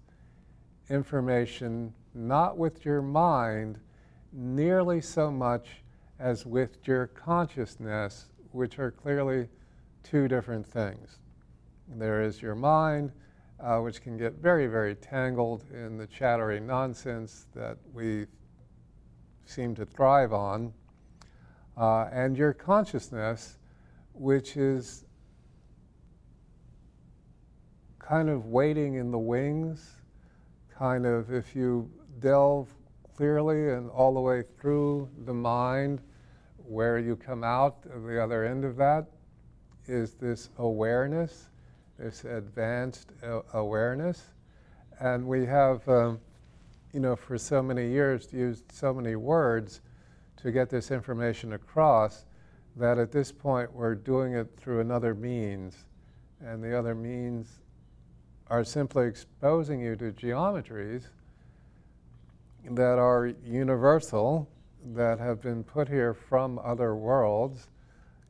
[0.90, 3.78] information not with your mind
[4.32, 5.68] nearly so much
[6.18, 9.48] as with your consciousness, which are clearly
[10.02, 11.18] two different things.
[11.96, 13.12] There is your mind,
[13.58, 18.26] uh, which can get very, very tangled in the chattery nonsense that we
[19.46, 20.72] seem to thrive on,
[21.76, 23.58] uh, and your consciousness,
[24.12, 25.06] which is
[27.98, 29.96] kind of waiting in the wings,
[30.70, 32.68] kind of if you delve
[33.16, 36.02] clearly and all the way through the mind,
[36.58, 39.06] where you come out of the other end of that
[39.86, 41.48] is this awareness
[41.98, 43.10] this advanced
[43.52, 44.30] awareness.
[45.00, 46.20] And we have, um,
[46.92, 49.80] you know, for so many years used so many words
[50.38, 52.24] to get this information across
[52.76, 55.84] that at this point we're doing it through another means.
[56.40, 57.58] And the other means
[58.48, 61.02] are simply exposing you to geometries
[62.70, 64.48] that are universal,
[64.94, 67.68] that have been put here from other worlds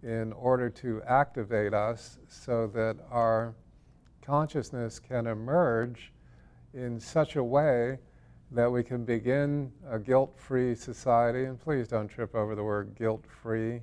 [0.03, 3.55] in order to activate us so that our
[4.22, 6.12] consciousness can emerge
[6.74, 7.99] in such a way
[8.51, 11.44] that we can begin a guilt free society.
[11.44, 13.80] And please don't trip over the word guilt free,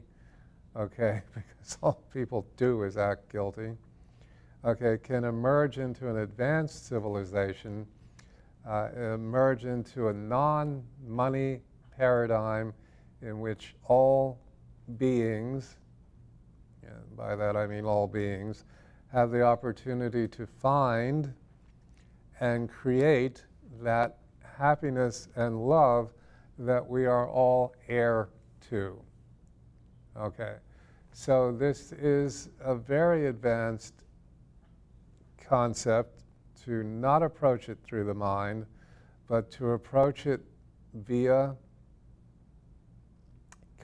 [0.76, 3.72] okay, because all people do is act guilty.
[4.64, 7.86] Okay, can emerge into an advanced civilization,
[8.68, 11.60] uh, emerge into a non money
[11.96, 12.74] paradigm
[13.22, 14.40] in which all
[14.98, 15.78] beings,
[16.88, 18.66] and by that I mean all beings,
[19.12, 21.34] have the opportunity to find
[22.40, 23.44] and create
[23.82, 24.18] that
[24.58, 26.12] happiness and love
[26.60, 28.30] that we are all heir
[28.70, 29.00] to.
[30.18, 30.56] Okay,
[31.12, 33.94] so this is a very advanced
[35.38, 36.24] concept
[36.64, 38.66] to not approach it through the mind,
[39.28, 40.42] but to approach it
[40.94, 41.56] via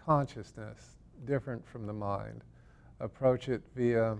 [0.05, 2.43] consciousness, different from the mind.
[3.01, 4.15] Approach it via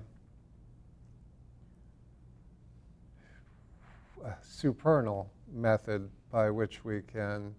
[4.25, 7.53] a supernal method by which we can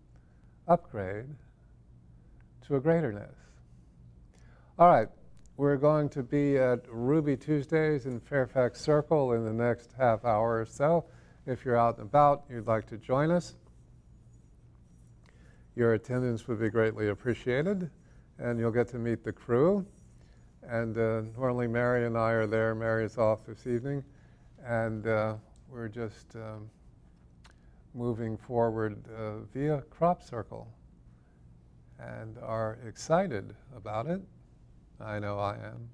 [0.66, 1.27] upgrade
[2.66, 3.37] to a greaterness.
[4.81, 5.09] All right,
[5.57, 10.61] we're going to be at Ruby Tuesdays in Fairfax Circle in the next half hour
[10.61, 11.05] or so.
[11.47, 13.55] If you're out and about, you'd like to join us.
[15.77, 17.91] Your attendance would be greatly appreciated,
[18.39, 19.87] and you'll get to meet the crew.
[20.69, 22.75] And uh, normally Mary and I are there.
[22.75, 24.05] Mary's off this evening,
[24.65, 25.35] and uh,
[25.69, 26.71] we're just um,
[27.95, 30.69] moving forward uh, via crop circle.
[31.99, 34.21] and are excited about it.
[35.01, 35.89] I know I am.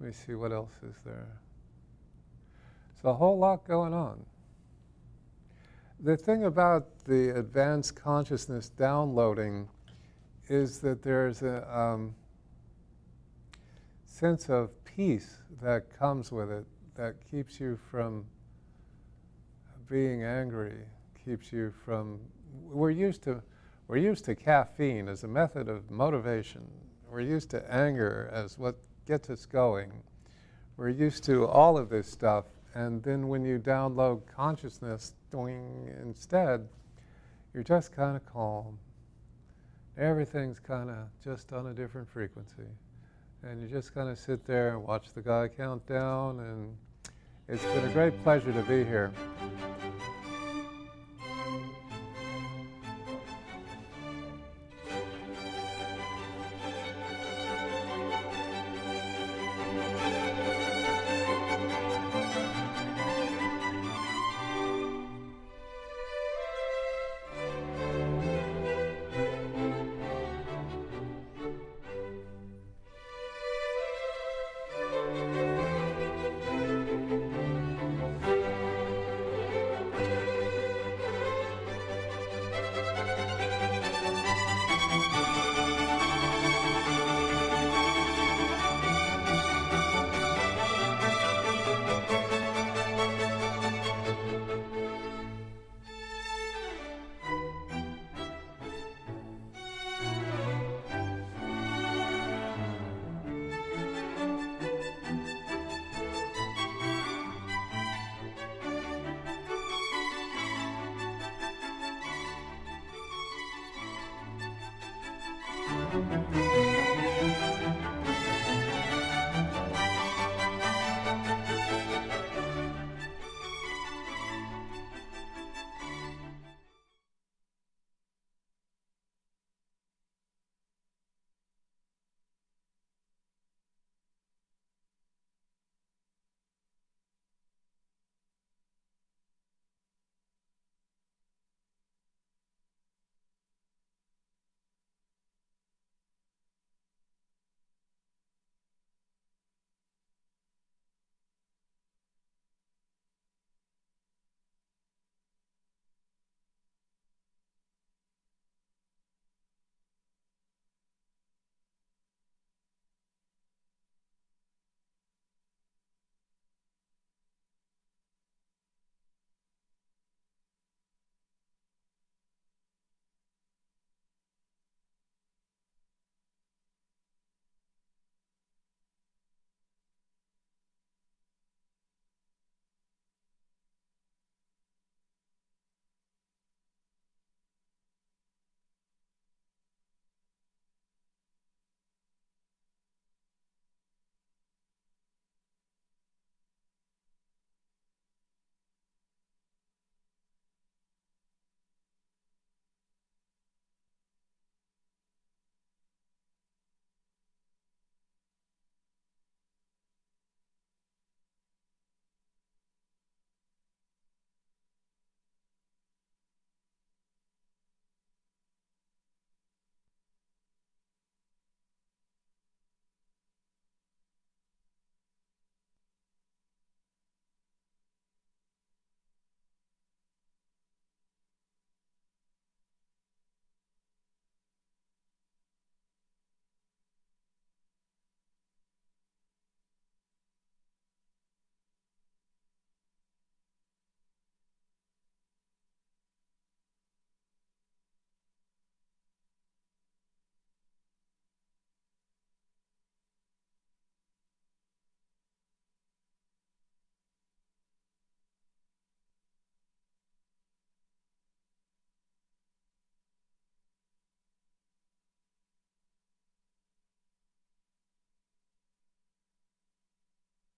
[0.00, 1.28] Let me see what else is there.
[2.94, 4.24] It's a whole lot going on.
[6.00, 9.68] The thing about the advanced consciousness downloading
[10.48, 12.14] is that there's a um,
[14.12, 18.26] sense of peace that comes with it that keeps you from
[19.88, 20.84] being angry,
[21.24, 22.20] keeps you from.
[22.70, 23.42] We're used to
[23.88, 26.66] we're used to caffeine as a method of motivation.
[27.10, 29.92] We're used to anger as what gets us going.
[30.76, 32.44] We're used to all of this stuff,
[32.74, 36.68] and then when you download consciousness, doing instead,
[37.54, 38.78] you're just kind of calm.
[39.96, 42.68] Everything's kind of just on a different frequency.
[43.44, 46.76] And you just kind of sit there and watch the guy count down, and
[47.48, 49.12] it's been a great pleasure to be here.